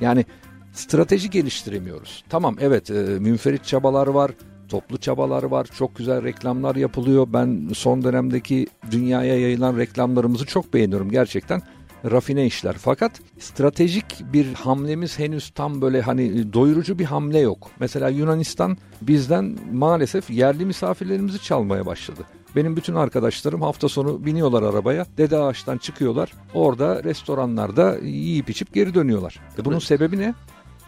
Yani 0.00 0.24
strateji 0.72 1.30
geliştiremiyoruz. 1.30 2.24
Tamam 2.28 2.56
evet 2.60 2.90
e, 2.90 2.94
münferit 2.94 3.64
çabalar 3.64 4.06
var, 4.06 4.30
toplu 4.68 4.98
çabalar 4.98 5.42
var, 5.42 5.68
çok 5.78 5.96
güzel 5.96 6.24
reklamlar 6.24 6.76
yapılıyor. 6.76 7.26
Ben 7.32 7.70
son 7.74 8.04
dönemdeki 8.04 8.66
dünyaya 8.90 9.40
yayılan 9.40 9.78
reklamlarımızı 9.78 10.46
çok 10.46 10.74
beğeniyorum 10.74 11.10
gerçekten. 11.10 11.62
Rafine 12.10 12.46
işler. 12.46 12.76
Fakat 12.78 13.12
stratejik 13.38 14.32
bir 14.32 14.54
hamlemiz 14.54 15.18
henüz 15.18 15.50
tam 15.50 15.80
böyle 15.80 16.00
hani 16.00 16.52
doyurucu 16.52 16.98
bir 16.98 17.04
hamle 17.04 17.38
yok. 17.38 17.70
Mesela 17.80 18.08
Yunanistan 18.08 18.76
bizden 19.02 19.58
maalesef 19.72 20.30
yerli 20.30 20.64
misafirlerimizi 20.64 21.42
çalmaya 21.42 21.86
başladı. 21.86 22.24
Benim 22.56 22.76
bütün 22.76 22.94
arkadaşlarım 22.94 23.62
hafta 23.62 23.88
sonu 23.88 24.24
biniyorlar 24.24 24.62
arabaya. 24.62 25.06
Dede 25.18 25.38
Ağaç'tan 25.38 25.78
çıkıyorlar. 25.78 26.32
Orada 26.54 27.04
restoranlarda 27.04 27.98
yiyip 28.02 28.50
içip 28.50 28.74
geri 28.74 28.94
dönüyorlar. 28.94 29.40
E 29.58 29.64
bunun 29.64 29.78
sebebi 29.78 30.18
ne? 30.18 30.34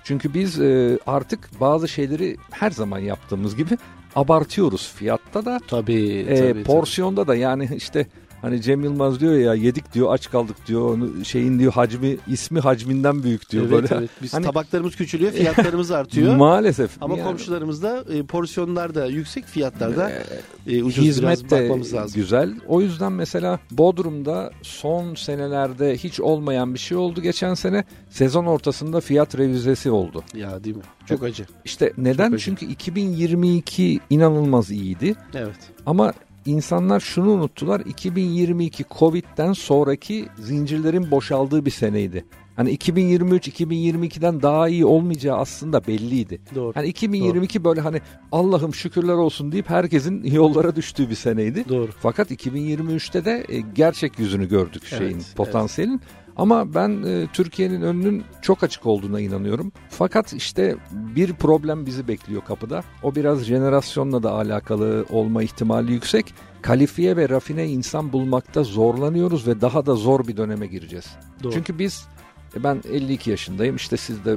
Çünkü 0.04 0.34
biz 0.34 0.60
e, 0.60 0.98
artık 1.06 1.60
bazı 1.60 1.88
şeyleri 1.88 2.36
her 2.50 2.70
zaman 2.70 2.98
yaptığımız 2.98 3.56
gibi 3.56 3.78
abartıyoruz 4.16 4.92
fiyatta 4.92 5.44
da 5.44 5.60
Tabii, 5.68 6.24
e, 6.28 6.52
tabii, 6.52 6.64
porsiyonda 6.64 7.26
da 7.26 7.34
yani 7.34 7.68
işte 7.76 8.06
hani 8.42 8.62
Cem 8.62 8.84
Yılmaz 8.84 9.20
diyor 9.20 9.34
ya 9.34 9.54
yedik 9.54 9.94
diyor 9.94 10.12
aç 10.14 10.30
kaldık 10.30 10.56
diyor 10.66 10.94
onu 10.94 11.24
şeyin 11.24 11.58
diyor 11.58 11.72
hacmi 11.72 12.16
ismi 12.28 12.60
hacminden 12.60 13.22
büyük 13.22 13.50
diyor 13.50 13.64
Evet, 13.68 13.72
böyle. 13.72 13.94
evet. 14.00 14.10
Biz 14.22 14.34
Hani- 14.34 14.44
tabaklarımız 14.46 14.96
küçülüyor, 14.96 15.32
fiyatlarımız 15.32 15.90
artıyor. 15.90 16.36
Maalesef. 16.46 16.90
Ama 17.00 17.18
Yani, 17.18 17.26
komşularımızda 17.26 18.04
e, 18.12 18.22
porsiyonlar 18.22 18.94
da 18.94 19.06
yüksek 19.06 19.44
fiyatlarda 19.44 20.10
e, 20.10 20.76
e, 20.76 20.82
ucuz 20.82 21.04
biraz 21.04 21.06
hizmet 21.38 21.50
de 21.50 21.62
bakmamız 21.62 21.94
lazım. 21.94 22.20
güzel. 22.20 22.54
O 22.68 22.80
yüzden 22.80 23.12
mesela 23.12 23.60
Bodrum'da 23.70 24.50
son 24.62 25.14
senelerde 25.14 25.96
hiç 25.96 26.20
olmayan 26.20 26.74
bir 26.74 26.78
şey 26.78 26.96
oldu 26.98 27.22
geçen 27.22 27.54
sene. 27.54 27.84
Sezon 28.10 28.46
ortasında 28.46 29.00
fiyat 29.00 29.38
revizesi 29.38 29.90
oldu. 29.90 30.24
Ya 30.34 30.64
değil 30.64 30.76
mi? 30.76 30.82
Çok 31.06 31.22
acı. 31.22 31.44
İşte 31.64 31.92
neden? 31.98 32.24
Çok 32.26 32.34
acı. 32.34 32.44
Çünkü 32.44 32.66
2022 32.66 34.00
inanılmaz 34.10 34.70
iyiydi. 34.70 35.14
Evet. 35.34 35.56
Ama 35.86 36.12
insanlar 36.46 37.00
şunu 37.00 37.30
unuttular. 37.30 37.80
2022 37.80 38.84
Covid'den 38.98 39.52
sonraki 39.52 40.26
zincirlerin 40.38 41.10
boşaldığı 41.10 41.64
bir 41.64 41.70
seneydi. 41.70 42.24
Hani 42.56 42.70
2023 42.70 43.48
2022'den 43.48 44.42
daha 44.42 44.68
iyi 44.68 44.84
olmayacağı 44.84 45.36
aslında 45.36 45.86
belliydi. 45.86 46.40
Doğru. 46.54 46.72
Hani 46.74 46.86
2022 46.86 47.64
böyle 47.64 47.80
hani 47.80 48.00
Allah'ım 48.32 48.74
şükürler 48.74 49.14
olsun 49.14 49.52
deyip 49.52 49.70
herkesin 49.70 50.24
yollara 50.32 50.76
düştüğü 50.76 51.10
bir 51.10 51.14
seneydi. 51.14 51.68
Doğru. 51.68 51.90
Fakat 52.00 52.30
2023'te 52.30 53.24
de 53.24 53.44
e, 53.48 53.60
gerçek 53.60 54.18
yüzünü 54.18 54.48
gördük 54.48 54.82
Evet, 54.90 54.98
şeyin, 54.98 55.14
evet. 55.16 55.36
potansiyelin. 55.36 56.00
Ama 56.36 56.74
ben 56.74 57.02
e, 57.02 57.26
Türkiye'nin 57.32 57.82
önünün 57.82 58.24
çok 58.42 58.62
açık 58.62 58.86
olduğuna 58.86 59.20
inanıyorum. 59.20 59.72
Fakat 59.90 60.32
işte 60.32 60.76
bir 60.90 61.32
problem 61.32 61.86
bizi 61.86 62.08
bekliyor 62.08 62.44
kapıda. 62.44 62.82
O 63.02 63.14
biraz 63.14 63.44
jenerasyonla 63.44 64.22
da 64.22 64.32
alakalı 64.32 65.06
olma 65.10 65.42
ihtimali 65.42 65.92
yüksek. 65.92 66.34
Kalifiye 66.62 67.16
ve 67.16 67.28
rafine 67.28 67.68
insan 67.68 68.12
bulmakta 68.12 68.62
zorlanıyoruz 68.62 69.46
ve 69.46 69.60
daha 69.60 69.86
da 69.86 69.94
zor 69.94 70.28
bir 70.28 70.36
döneme 70.36 70.66
gireceğiz. 70.66 71.06
Doğru. 71.42 71.52
Çünkü 71.52 71.78
biz 71.78 72.06
e, 72.56 72.64
ben 72.64 72.82
52 72.92 73.30
yaşındayım. 73.30 73.76
İşte 73.76 73.96
siz 73.96 74.24
de 74.24 74.36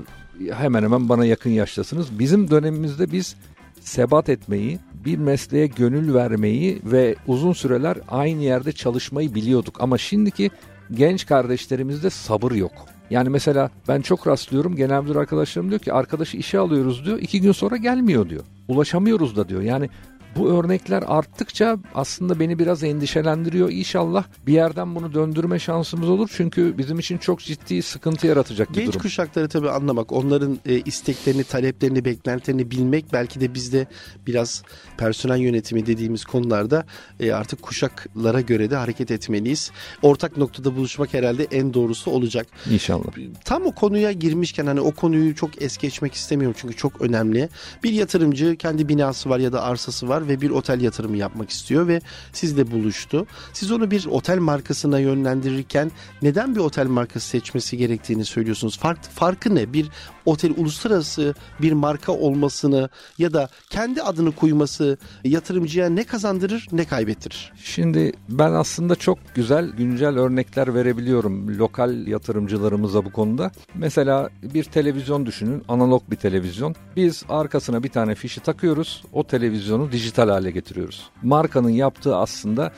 hemen 0.54 0.84
hemen 0.84 1.10
bana 1.10 1.26
yakın 1.26 1.50
yaştasınız. 1.50 2.20
Bizim 2.20 2.52
dönemimizde 2.52 3.12
biz 3.12 3.36
sebat 3.80 4.30
etmeyi, 4.30 4.80
bir 5.06 5.18
mesleğe 5.18 5.68
gönül 5.68 6.14
vermeyi 6.14 6.82
ve 6.84 7.16
uzun 7.28 7.54
süreler 7.54 7.98
aynı 8.08 8.44
yerde 8.44 8.72
çalışmayı 8.72 9.36
biliyorduk. 9.36 9.82
Ama 9.82 9.98
şimdiki 9.98 10.52
genç 10.92 11.26
kardeşlerimizde 11.26 12.10
sabır 12.10 12.52
yok. 12.52 12.72
Yani 13.10 13.30
mesela 13.30 13.70
ben 13.88 14.02
çok 14.02 14.28
rastlıyorum 14.28 14.76
genel 14.76 15.02
müdür 15.02 15.16
arkadaşlarım 15.16 15.70
diyor 15.70 15.80
ki 15.80 15.94
arkadaşı 15.94 16.38
işe 16.38 16.60
alıyoruz 16.60 17.06
diyor 17.06 17.20
iki 17.20 17.42
gün 17.42 17.52
sonra 17.52 17.78
gelmiyor 17.78 18.30
diyor. 18.30 18.44
Ulaşamıyoruz 18.68 19.36
da 19.36 19.50
diyor. 19.50 19.62
Yani 19.62 19.90
bu 20.36 20.50
örnekler 20.50 21.04
arttıkça 21.08 21.78
aslında 21.96 22.40
beni 22.40 22.60
biraz 22.60 22.84
endişelendiriyor. 22.84 23.70
İnşallah 23.70 24.24
bir 24.48 24.54
yerden 24.54 24.96
bunu 24.96 25.14
döndürme 25.14 25.60
şansımız 25.60 26.10
olur. 26.10 26.30
Çünkü 26.34 26.78
bizim 26.78 27.00
için 27.00 27.18
çok 27.18 27.40
ciddi 27.40 27.82
sıkıntı 27.82 28.28
yaratacak 28.28 28.70
bir 28.70 28.76
Genç 28.76 28.88
durum. 28.88 29.02
kuşakları 29.02 29.50
tabii 29.50 29.70
anlamak, 29.70 30.12
onların 30.12 30.60
e, 30.66 30.80
isteklerini, 30.80 31.44
taleplerini, 31.44 32.06
beklentilerini 32.06 32.72
bilmek 32.72 33.14
belki 33.14 33.42
de 33.42 33.54
bizde 33.54 33.88
biraz 34.28 34.64
personel 34.98 35.38
yönetimi 35.38 35.86
dediğimiz 35.86 36.26
konularda 36.26 36.86
e, 37.20 37.32
artık 37.32 37.62
kuşaklara 37.62 38.42
göre 38.42 38.72
de 38.72 38.76
hareket 38.76 39.12
etmeliyiz. 39.12 39.72
Ortak 40.02 40.38
noktada 40.38 40.76
buluşmak 40.76 41.14
herhalde 41.14 41.48
en 41.52 41.74
doğrusu 41.74 42.12
olacak. 42.12 42.48
İnşallah. 42.72 43.04
Tam 43.46 43.66
o 43.66 43.72
konuya 43.72 44.12
girmişken 44.12 44.66
hani 44.66 44.82
o 44.82 44.92
konuyu 44.92 45.36
çok 45.36 45.62
es 45.62 45.78
geçmek 45.78 46.14
istemiyorum 46.14 46.56
çünkü 46.62 46.76
çok 46.76 47.02
önemli. 47.02 47.50
Bir 47.84 47.92
yatırımcı 47.92 48.56
kendi 48.56 48.90
binası 48.90 49.30
var 49.30 49.40
ya 49.40 49.54
da 49.54 49.64
arsası 49.64 50.10
var 50.10 50.19
ve 50.28 50.42
bir 50.42 50.50
otel 50.50 50.82
yatırımı 50.82 51.18
yapmak 51.18 51.50
istiyor 51.50 51.88
ve 51.88 52.02
sizle 52.34 52.72
buluştu. 52.72 53.28
Siz 53.54 53.72
onu 53.72 53.92
bir 53.92 54.06
otel 54.06 54.40
markasına 54.40 55.00
yönlendirirken 55.00 55.92
neden 56.22 56.56
bir 56.56 56.60
otel 56.60 56.88
markası 56.88 57.28
seçmesi 57.28 57.78
gerektiğini 57.78 58.26
söylüyorsunuz. 58.26 58.78
Fark, 58.78 59.04
farkı 59.04 59.56
ne? 59.56 59.74
Bir 59.74 59.90
otel 60.26 60.54
uluslararası 60.58 61.36
bir 61.62 61.72
marka 61.72 62.12
olmasını 62.12 62.90
ya 63.18 63.34
da 63.34 63.50
kendi 63.70 64.02
adını 64.02 64.32
koyması 64.32 64.98
yatırımcıya 65.24 65.90
ne 65.90 66.04
kazandırır 66.04 66.68
ne 66.72 66.86
kaybettirir? 66.86 67.54
Şimdi 67.64 68.12
ben 68.30 68.52
aslında 68.52 68.96
çok 68.96 69.20
güzel 69.36 69.70
güncel 69.70 70.18
örnekler 70.18 70.74
verebiliyorum 70.74 71.58
lokal 71.58 72.08
yatırımcılarımıza 72.08 73.06
bu 73.06 73.12
konuda. 73.12 73.52
Mesela 73.76 74.30
bir 74.44 74.64
televizyon 74.64 75.26
düşünün, 75.26 75.64
analog 75.68 76.04
bir 76.12 76.16
televizyon. 76.16 76.76
Biz 76.96 77.24
arkasına 77.30 77.84
bir 77.84 77.90
tane 77.90 78.16
fişi 78.16 78.40
takıyoruz, 78.40 79.04
o 79.14 79.28
televizyonu 79.28 79.92
dijital 79.92 80.09
hale 80.18 80.52
getiriyoruz. 80.52 81.10
Markanın 81.24 81.70
yaptığı 81.70 82.16
aslında 82.16 82.72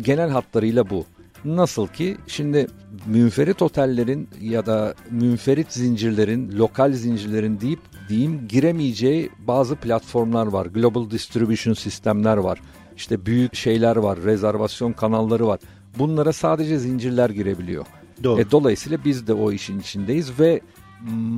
genel 0.00 0.30
hatlarıyla 0.30 0.90
bu. 0.90 1.04
Nasıl 1.44 1.86
ki 1.86 2.16
şimdi 2.26 2.66
münferit 3.06 3.62
otellerin 3.62 4.28
ya 4.40 4.66
da 4.66 4.94
münferit 5.10 5.72
zincirlerin, 5.72 6.52
lokal 6.52 6.92
zincirlerin 6.92 7.60
deyip 7.60 7.80
diyeyim 8.08 8.48
giremeyeceği 8.48 9.30
bazı 9.46 9.76
platformlar 9.76 10.46
var. 10.46 10.66
Global 10.66 11.10
Distribution 11.10 11.74
sistemler 11.74 12.36
var. 12.36 12.60
İşte 12.96 13.26
büyük 13.26 13.54
şeyler 13.54 13.96
var, 13.96 14.18
rezervasyon 14.24 14.92
kanalları 14.92 15.46
var. 15.46 15.60
Bunlara 15.98 16.32
sadece 16.32 16.78
zincirler 16.78 17.30
girebiliyor. 17.30 17.86
Doğru. 18.24 18.40
E, 18.40 18.50
dolayısıyla 18.50 18.98
biz 19.04 19.26
de 19.26 19.34
o 19.34 19.52
işin 19.52 19.80
içindeyiz 19.80 20.40
ve 20.40 20.60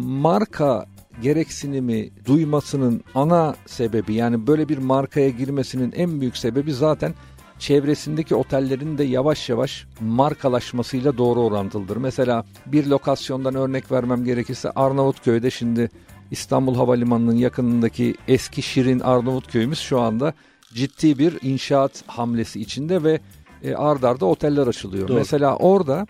marka 0.05 0.87
gereksinimi 1.23 2.11
duymasının 2.27 3.05
ana 3.15 3.55
sebebi 3.67 4.15
yani 4.15 4.47
böyle 4.47 4.69
bir 4.69 4.79
markaya 4.79 5.29
girmesinin 5.29 5.93
en 5.93 6.21
büyük 6.21 6.37
sebebi 6.37 6.73
zaten 6.73 7.15
çevresindeki 7.59 8.35
otellerin 8.35 8.99
de 8.99 9.05
yavaş 9.05 9.49
yavaş 9.49 9.87
markalaşmasıyla 10.01 11.19
doğru 11.19 11.41
orantılıdır. 11.41 11.97
Mesela 11.97 12.45
bir 12.67 12.87
lokasyondan 12.87 13.55
örnek 13.55 13.93
vermem 13.93 14.25
gerekirse 14.25 14.71
Arnavutköy'de 14.71 15.51
şimdi 15.51 15.91
İstanbul 16.31 16.75
Havalimanı'nın 16.75 17.37
yakınındaki 17.37 18.15
eski 18.29 18.63
Şirin 18.63 19.01
Arnavutköy'ümüz 19.01 19.79
şu 19.79 20.01
anda 20.01 20.33
ciddi 20.75 21.19
bir 21.19 21.39
inşaat 21.43 22.05
hamlesi 22.07 22.61
içinde 22.61 23.03
ve 23.03 23.21
e, 23.63 23.75
ard 23.75 24.03
arda 24.03 24.27
oteller 24.27 24.67
açılıyor. 24.67 25.09
Doğru. 25.09 25.17
Mesela 25.19 25.57
orada 25.57 26.07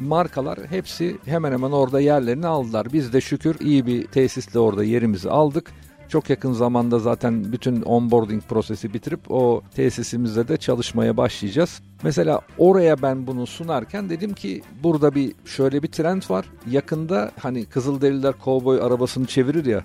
markalar 0.00 0.58
hepsi 0.70 1.16
hemen 1.24 1.52
hemen 1.52 1.70
orada 1.70 2.00
yerlerini 2.00 2.46
aldılar. 2.46 2.86
Biz 2.92 3.12
de 3.12 3.20
şükür 3.20 3.56
iyi 3.60 3.86
bir 3.86 4.06
tesisle 4.06 4.58
orada 4.58 4.84
yerimizi 4.84 5.30
aldık. 5.30 5.72
Çok 6.08 6.30
yakın 6.30 6.52
zamanda 6.52 6.98
zaten 6.98 7.52
bütün 7.52 7.82
onboarding 7.82 8.42
prosesi 8.42 8.94
bitirip 8.94 9.30
o 9.30 9.62
tesisimizde 9.74 10.48
de 10.48 10.56
çalışmaya 10.56 11.16
başlayacağız. 11.16 11.80
Mesela 12.02 12.40
oraya 12.58 13.02
ben 13.02 13.26
bunu 13.26 13.46
sunarken 13.46 14.10
dedim 14.10 14.34
ki 14.34 14.62
burada 14.82 15.14
bir 15.14 15.32
şöyle 15.44 15.82
bir 15.82 15.88
trend 15.88 16.22
var. 16.30 16.46
Yakında 16.70 17.30
hani 17.40 17.64
Kızılderililer 17.64 18.32
kovboy 18.32 18.80
arabasını 18.82 19.26
çevirir 19.26 19.64
ya. 19.64 19.84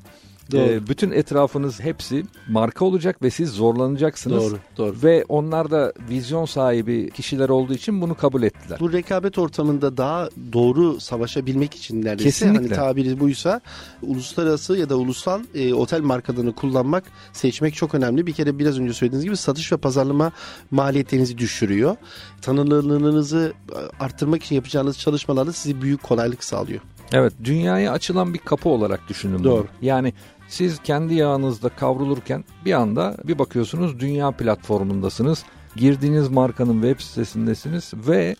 Doğru. 0.51 0.61
e, 0.61 0.87
bütün 0.87 1.11
etrafınız 1.11 1.79
hepsi 1.79 2.25
marka 2.49 2.85
olacak 2.85 3.23
ve 3.23 3.29
siz 3.29 3.49
zorlanacaksınız. 3.49 4.43
Doğru, 4.43 4.59
doğru. 4.77 4.95
Ve 5.03 5.25
onlar 5.29 5.71
da 5.71 5.93
vizyon 6.09 6.45
sahibi 6.45 7.09
kişiler 7.11 7.49
olduğu 7.49 7.73
için 7.73 8.01
bunu 8.01 8.15
kabul 8.15 8.43
ettiler. 8.43 8.79
Bu 8.79 8.93
rekabet 8.93 9.37
ortamında 9.37 9.97
daha 9.97 10.29
doğru 10.53 10.99
savaşabilmek 10.99 11.75
için 11.75 12.01
neredeyse 12.01 12.23
Kesinlikle. 12.23 12.75
hani 12.75 12.87
tabiri 12.87 13.19
buysa 13.19 13.61
uluslararası 14.01 14.77
ya 14.77 14.89
da 14.89 14.97
ulusal 14.97 15.41
e, 15.55 15.73
otel 15.73 16.01
markalarını 16.01 16.55
kullanmak, 16.55 17.03
seçmek 17.33 17.75
çok 17.75 17.95
önemli. 17.95 18.27
Bir 18.27 18.33
kere 18.33 18.59
biraz 18.59 18.79
önce 18.79 18.93
söylediğiniz 18.93 19.25
gibi 19.25 19.37
satış 19.37 19.71
ve 19.71 19.77
pazarlama 19.77 20.31
maliyetlerinizi 20.71 21.37
düşürüyor. 21.37 21.95
Tanınırlığınızı 22.41 23.53
e, 23.71 24.03
arttırmak 24.03 24.43
için 24.43 24.55
yapacağınız 24.55 24.99
çalışmalarda 24.99 25.53
size 25.53 25.81
büyük 25.81 26.03
kolaylık 26.03 26.43
sağlıyor. 26.43 26.81
Evet, 27.11 27.33
dünyaya 27.43 27.91
açılan 27.91 28.33
bir 28.33 28.39
kapı 28.39 28.69
olarak 28.69 29.09
düşünün 29.09 29.43
Doğru. 29.43 29.57
bunu. 29.57 29.67
Yani 29.81 30.13
siz 30.49 30.79
kendi 30.83 31.13
yağınızda 31.13 31.69
kavrulurken 31.69 32.43
bir 32.65 32.73
anda 32.73 33.17
bir 33.23 33.39
bakıyorsunuz 33.39 33.99
dünya 33.99 34.31
platformundasınız. 34.31 35.43
Girdiğiniz 35.75 36.29
markanın 36.29 36.81
web 36.81 36.99
sitesindesiniz 36.99 37.91
ve 37.95 38.35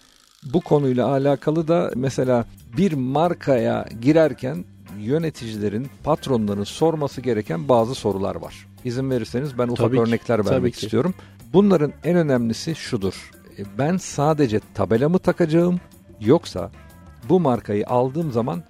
bu 0.53 0.61
konuyla 0.61 1.07
alakalı 1.11 1.67
da 1.67 1.91
mesela 1.95 2.45
bir 2.77 2.93
markaya 2.93 3.85
girerken 4.01 4.65
yöneticilerin, 4.99 5.87
patronların 6.03 6.63
sorması 6.63 7.21
gereken 7.21 7.69
bazı 7.69 7.95
sorular 7.95 8.35
var. 8.35 8.67
İzin 8.85 9.09
verirseniz 9.09 9.57
ben 9.57 9.67
ufak 9.67 9.77
Tabii 9.77 9.95
ki, 9.95 10.01
örnekler 10.01 10.37
tabii 10.37 10.49
vermek 10.49 10.73
ki. 10.73 10.85
istiyorum. 10.85 11.13
Bunların 11.53 11.93
en 12.03 12.15
önemlisi 12.15 12.75
şudur. 12.75 13.31
E, 13.59 13.63
Ben 13.77 13.97
sadece 13.97 14.59
tabelamı 14.73 15.19
takacağım 15.19 15.79
yoksa 16.21 16.71
bu 17.29 17.39
markayı 17.39 17.87
aldığım 17.87 18.31
zaman 18.31 18.63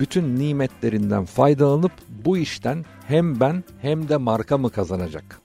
bütün 0.00 0.36
nimetlerinden 0.36 1.24
faydalanıp 1.24 1.92
bu 2.24 2.38
işten 2.38 2.84
hem 3.06 3.40
ben 3.40 3.64
hem 3.80 4.08
de 4.08 4.16
marka 4.16 4.58
mı 4.58 4.70
kazanacak? 4.70 5.40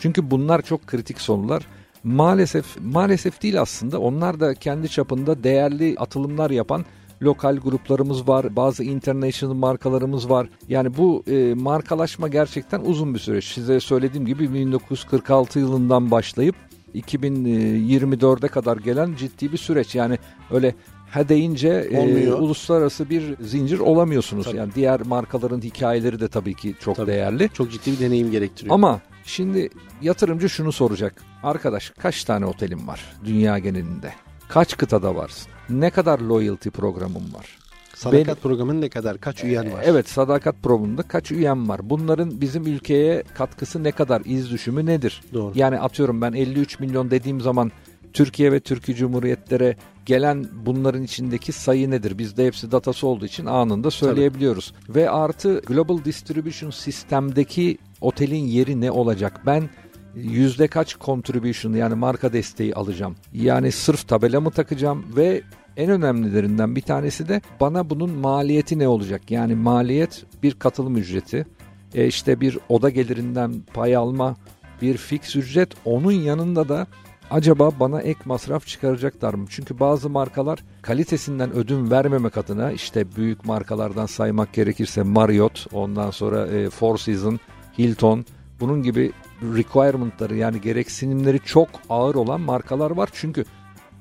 Çünkü 0.00 0.30
bunlar 0.30 0.62
çok 0.62 0.86
kritik 0.86 1.20
sorular. 1.20 1.66
Maalesef 2.04 2.80
maalesef 2.80 3.42
değil 3.42 3.60
aslında. 3.60 4.00
Onlar 4.00 4.40
da 4.40 4.54
kendi 4.54 4.88
çapında 4.88 5.44
değerli 5.44 5.94
atılımlar 5.98 6.50
yapan 6.50 6.84
lokal 7.22 7.56
gruplarımız 7.56 8.28
var. 8.28 8.56
Bazı 8.56 8.84
international 8.84 9.54
markalarımız 9.54 10.30
var. 10.30 10.48
Yani 10.68 10.96
bu 10.96 11.24
e, 11.26 11.54
markalaşma 11.54 12.28
gerçekten 12.28 12.80
uzun 12.80 13.14
bir 13.14 13.18
süreç. 13.18 13.44
Size 13.44 13.80
söylediğim 13.80 14.26
gibi 14.26 14.54
1946 14.54 15.58
yılından 15.58 16.10
başlayıp 16.10 16.56
2024'e 16.94 18.48
kadar 18.48 18.76
gelen 18.76 19.14
ciddi 19.14 19.52
bir 19.52 19.58
süreç. 19.58 19.94
Yani 19.94 20.18
öyle 20.50 20.74
ha 21.14 21.28
deyince 21.28 21.68
e, 21.68 22.32
uluslararası 22.32 23.10
bir 23.10 23.34
zincir 23.40 23.78
olamıyorsunuz. 23.78 24.44
Tabii. 24.44 24.56
Yani 24.56 24.72
diğer 24.74 25.00
markaların 25.00 25.60
hikayeleri 25.60 26.20
de 26.20 26.28
tabii 26.28 26.54
ki 26.54 26.74
çok 26.80 26.96
Tabii. 26.96 27.06
değerli. 27.06 27.50
Çok 27.54 27.72
ciddi 27.72 27.92
bir 27.92 28.00
deneyim 28.00 28.30
gerektiriyor. 28.30 28.74
Ama 28.74 29.00
şimdi 29.24 29.68
yatırımcı 30.02 30.48
şunu 30.48 30.72
soracak. 30.72 31.22
Arkadaş 31.42 31.90
kaç 31.90 32.24
tane 32.24 32.46
otelin 32.46 32.86
var 32.86 33.00
dünya 33.24 33.58
genelinde? 33.58 34.12
Kaç 34.48 34.76
kıtada 34.76 35.14
varsın? 35.16 35.52
Ne 35.70 35.90
kadar 35.90 36.18
loyalty 36.18 36.68
programın 36.68 37.34
var? 37.34 37.58
Sadakat 37.94 38.26
benim- 38.26 38.36
programının 38.36 38.80
ne 38.80 38.88
kadar, 38.88 39.18
kaç 39.18 39.44
üyen 39.44 39.72
var? 39.72 39.82
Evet 39.84 40.08
sadakat 40.08 40.62
programında 40.62 41.02
kaç 41.02 41.30
üyem 41.30 41.68
var? 41.68 41.80
Bunların 41.90 42.40
bizim 42.40 42.66
ülkeye 42.66 43.22
katkısı 43.34 43.84
ne 43.84 43.92
kadar? 43.92 44.22
iz 44.24 44.50
düşümü 44.50 44.86
nedir? 44.86 45.22
Doğru. 45.32 45.52
Yani 45.54 45.78
atıyorum 45.78 46.22
ben 46.22 46.32
53 46.32 46.80
milyon 46.80 47.10
dediğim 47.10 47.40
zaman 47.40 47.72
Türkiye 48.14 48.52
ve 48.52 48.60
Türkiye 48.60 48.96
Cumhuriyetlere 48.96 49.76
gelen 50.06 50.46
bunların 50.66 51.02
içindeki 51.02 51.52
sayı 51.52 51.90
nedir? 51.90 52.18
Bizde 52.18 52.46
hepsi 52.46 52.72
datası 52.72 53.06
olduğu 53.06 53.24
için 53.24 53.46
anında 53.46 53.90
söyleyebiliyoruz. 53.90 54.74
Ve 54.88 55.10
artı 55.10 55.60
Global 55.66 56.04
Distribution 56.04 56.70
sistemdeki 56.70 57.78
otelin 58.00 58.44
yeri 58.46 58.80
ne 58.80 58.90
olacak? 58.90 59.40
Ben 59.46 59.70
yüzde 60.14 60.68
kaç 60.68 60.96
contribution 60.98 61.72
yani 61.72 61.94
marka 61.94 62.32
desteği 62.32 62.74
alacağım? 62.74 63.16
Yani 63.32 63.72
sırf 63.72 64.08
tabela 64.08 64.40
mı 64.40 64.50
takacağım 64.50 65.04
ve 65.16 65.42
en 65.76 65.90
önemlilerinden 65.90 66.76
bir 66.76 66.82
tanesi 66.82 67.28
de 67.28 67.40
bana 67.60 67.90
bunun 67.90 68.10
maliyeti 68.10 68.78
ne 68.78 68.88
olacak? 68.88 69.30
Yani 69.30 69.54
maliyet 69.54 70.24
bir 70.42 70.52
katılım 70.54 70.96
ücreti, 70.96 71.46
e 71.94 72.06
işte 72.06 72.40
bir 72.40 72.58
oda 72.68 72.90
gelirinden 72.90 73.54
pay 73.74 73.96
alma, 73.96 74.36
bir 74.82 74.96
fix 74.96 75.36
ücret. 75.36 75.68
Onun 75.84 76.12
yanında 76.12 76.68
da 76.68 76.86
acaba 77.30 77.70
bana 77.80 78.00
ek 78.00 78.20
masraf 78.24 78.66
çıkaracaklar 78.66 79.34
mı? 79.34 79.46
Çünkü 79.48 79.80
bazı 79.80 80.10
markalar 80.10 80.58
kalitesinden 80.82 81.52
ödün 81.52 81.90
vermemek 81.90 82.38
adına 82.38 82.72
işte 82.72 83.16
büyük 83.16 83.44
markalardan 83.44 84.06
saymak 84.06 84.52
gerekirse 84.52 85.02
Marriott, 85.02 85.66
ondan 85.72 86.10
sonra 86.10 86.46
e, 86.46 86.70
Four 86.70 86.98
Seasons, 86.98 87.38
Hilton 87.78 88.24
bunun 88.60 88.82
gibi 88.82 89.12
requirement'ları 89.42 90.36
yani 90.36 90.60
gereksinimleri 90.60 91.40
çok 91.44 91.68
ağır 91.90 92.14
olan 92.14 92.40
markalar 92.40 92.90
var. 92.90 93.08
Çünkü 93.12 93.44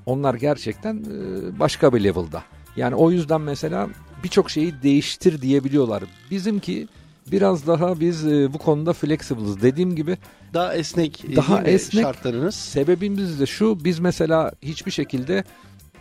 onlar 0.06 0.34
gerçekten 0.34 0.96
e, 0.96 1.60
başka 1.60 1.94
bir 1.94 2.04
level'da. 2.04 2.44
Yani 2.76 2.96
o 2.96 3.12
yüzden 3.12 3.42
mesela 3.42 3.88
birçok 4.24 4.50
şeyi 4.50 4.74
değiştir 4.84 5.42
diyebiliyorlar. 5.42 6.04
Bizimki 6.32 6.88
biraz 7.32 7.68
daha 7.68 8.00
biz 8.00 8.28
e, 8.28 8.54
bu 8.54 8.58
konuda 8.58 8.94
flexible'ız. 8.94 9.62
Dediğim 9.62 9.96
gibi 9.96 10.18
Daha 10.54 10.74
esnek, 10.76 11.26
e, 11.26 11.36
Daha 11.36 11.64
esnek. 11.64 12.02
şartlarınız. 12.04 12.56
sebebimiz 12.56 13.40
de 13.40 13.46
şu. 13.46 13.86
Biz 13.86 14.00
mesela 14.00 14.52
hiçbir 14.62 14.92
şekilde 14.92 15.44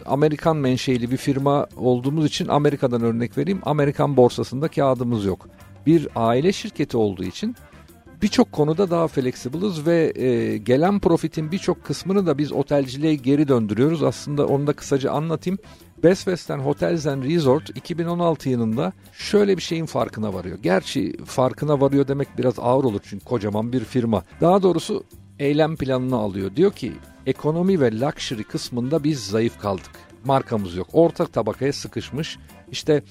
Amerikan 0.06 0.56
menşeili 0.56 1.11
bir 1.11 1.16
firma 1.16 1.66
olduğumuz 1.76 2.26
için 2.26 2.48
Amerika'dan 2.48 3.02
örnek 3.02 3.38
vereyim. 3.38 3.61
Amerikan 3.62 4.16
borsasında 4.16 4.68
kağıdımız 4.68 5.24
yok. 5.24 5.48
Bir 5.87 6.08
aile 6.16 6.52
şirketi 6.52 6.96
olduğu 6.96 7.24
için 7.24 7.56
birçok 8.22 8.52
konuda 8.52 8.90
daha 8.90 9.08
flexible'ız 9.08 9.87
ve 9.87 10.12
e, 10.16 10.56
gelen 10.58 11.00
profitin 11.00 11.52
birçok 11.52 11.85
kısmını 11.85 12.26
da 12.26 12.38
biz 12.38 12.52
otelciliğe 12.52 13.14
geri 13.14 13.48
döndürüyoruz. 13.48 14.02
Aslında 14.02 14.46
onu 14.46 14.66
da 14.66 14.72
kısaca 14.72 15.11
anlatayım. 15.12 15.58
Best 16.02 16.24
Western 16.24 16.58
Hotels 16.58 17.06
and 17.06 17.24
Resort 17.24 17.70
2016 17.76 18.48
yılında 18.48 18.92
şöyle 19.12 19.56
bir 19.56 19.62
şeyin 19.62 19.86
farkına 19.86 20.34
varıyor. 20.34 20.58
Gerçi 20.62 21.24
farkına 21.24 21.80
varıyor 21.80 22.08
demek 22.08 22.38
biraz 22.38 22.58
ağır 22.58 22.84
olur 22.84 23.00
çünkü 23.04 23.24
kocaman 23.24 23.72
bir 23.72 23.84
firma. 23.84 24.22
Daha 24.40 24.62
doğrusu 24.62 25.04
eylem 25.38 25.76
planını 25.76 26.16
alıyor. 26.16 26.56
Diyor 26.56 26.72
ki 26.72 26.92
ekonomi 27.26 27.80
ve 27.80 28.00
luxury 28.00 28.42
kısmında 28.42 29.04
biz 29.04 29.26
zayıf 29.26 29.60
kaldık. 29.60 29.90
Markamız 30.24 30.76
yok. 30.76 30.88
Orta 30.92 31.26
tabakaya 31.26 31.72
sıkışmış. 31.72 32.38
İşte 32.70 33.02